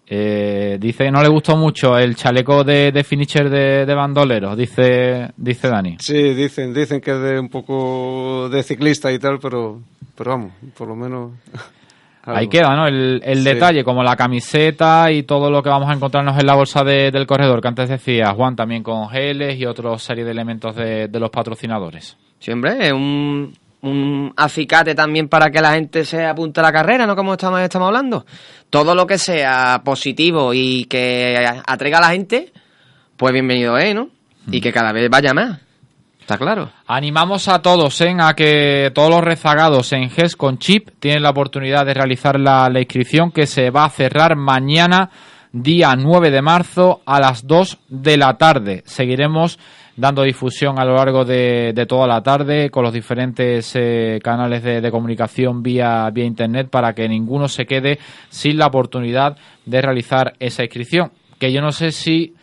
[0.08, 4.56] Eh, dice que no le gustó mucho el chaleco de, de finisher de, de bandolero,
[4.56, 5.97] dice, dice Dani.
[5.99, 9.82] Sí, dicen, dicen que es de un poco de ciclista y tal, pero,
[10.16, 11.32] pero vamos, por lo menos.
[12.26, 12.39] Algo.
[12.39, 12.88] Ahí queda, ¿no?
[12.88, 13.43] El, el Sí.
[13.43, 17.11] detalle, como la camiseta y todo lo que vamos a encontrarnos en la bolsa de-
[17.11, 21.07] del corredor, que antes decía Juan, también con geles y otra serie de elementos de,
[21.07, 22.17] de los patrocinadores.
[22.39, 26.71] Sí, hombre, es un, un acicate también para que la gente se apunte a la
[26.71, 27.15] carrera, ¿no?
[27.15, 28.26] Como estamos, estamos hablando.
[28.69, 32.51] Todo lo que sea positivo y que atraiga a la gente,
[33.17, 34.09] pues bienvenido es, ¿no?
[34.51, 35.59] Y que cada vez vaya más.
[36.26, 36.71] Está claro.
[36.88, 38.15] Animamos a todos ¿eh?
[38.19, 42.67] a que todos los rezagados en GES con chip tienen la oportunidad de realizar la,
[42.80, 45.11] inscripción que se va a cerrar mañana,
[45.51, 48.82] día 9 de marzo, a las 2 de la tarde.
[48.88, 49.59] Seguiremos
[49.95, 54.63] dando difusión a lo largo de, de toda la tarde con los diferentes eh, canales
[54.63, 57.99] de, de comunicación vía, vía internet para que ninguno se quede
[58.30, 61.11] sin la oportunidad de realizar esa inscripción.
[61.38, 62.34] Que yo no sé si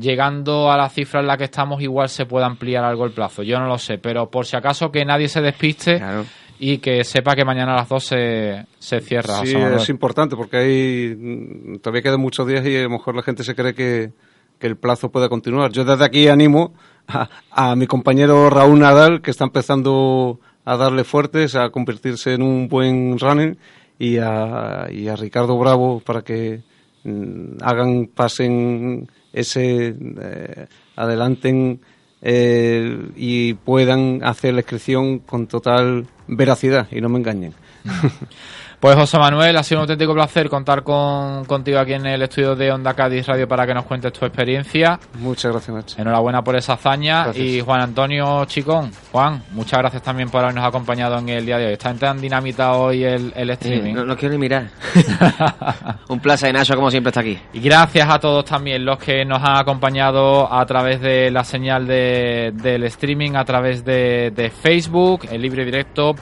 [0.00, 3.42] llegando a la cifra en la que estamos igual se puede ampliar algo el plazo.
[3.42, 6.24] Yo no lo sé, pero por si acaso que nadie se despiste Claro.
[6.58, 9.44] y que sepa que mañana a las 2 se, se cierra.
[9.44, 13.22] Sí, es importante porque hay mm, todavía quedan muchos días y a lo mejor la
[13.22, 14.10] gente se cree que,
[14.58, 15.70] que el plazo pueda continuar.
[15.72, 16.72] Yo desde aquí animo
[17.08, 22.42] a, a mi compañero Raúl Nadal, que está empezando a darle fuertes, a convertirse en
[22.42, 23.56] un buen running,
[23.98, 26.60] y a, y a Ricardo Bravo para que
[27.04, 30.66] mm, hagan, pasen ese, eh,
[30.96, 31.80] adelanten
[32.22, 37.54] eh, y puedan hacer la inscripción con total veracidad y no me engañen.
[38.80, 42.56] Pues José Manuel, ha sido un auténtico placer contar con, contigo aquí en el estudio
[42.56, 44.98] de Onda Cádiz Radio para que nos cuentes tu experiencia.
[45.18, 46.00] Muchas gracias, Nacho.
[46.00, 47.24] Enhorabuena por esa hazaña.
[47.24, 47.44] Gracias.
[47.46, 51.66] Y Juan Antonio Chicón, Juan, muchas gracias también por habernos acompañado en el día de
[51.66, 51.72] hoy.
[51.74, 53.92] Está tan dinamita hoy el, el Eh, streaming.
[53.92, 54.68] no, no quiero ni mirar.
[56.08, 57.38] un placer, Nacho, como siempre está aquí.
[57.52, 61.86] Y gracias a todos también los que nos han acompañado a través de la señal
[61.86, 66.14] de, del streaming, a través de, de Facebook, el libre directo.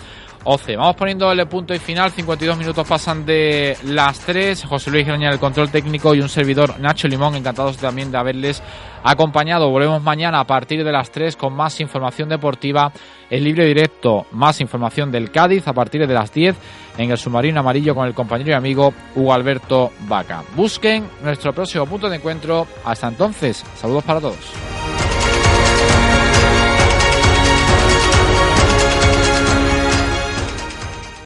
[0.44, 0.76] 11.
[0.76, 2.10] Vamos poniendo el punto y final.
[2.10, 4.64] 52 minutos pasan de las 3.
[4.64, 7.34] José Luis Graña, el control técnico y un servidor Nacho Limón.
[7.34, 8.62] Encantados también de haberles
[9.02, 9.70] acompañado.
[9.70, 12.92] Volvemos mañana a partir de las 3 con más información deportiva.
[13.30, 16.56] El libre directo, más información del Cádiz a partir de las 10
[16.96, 20.42] en el submarino amarillo con el compañero y amigo Hugo Alberto Vaca.
[20.56, 22.66] Busquen nuestro próximo punto de encuentro.
[22.84, 24.77] Hasta entonces, saludos para todos.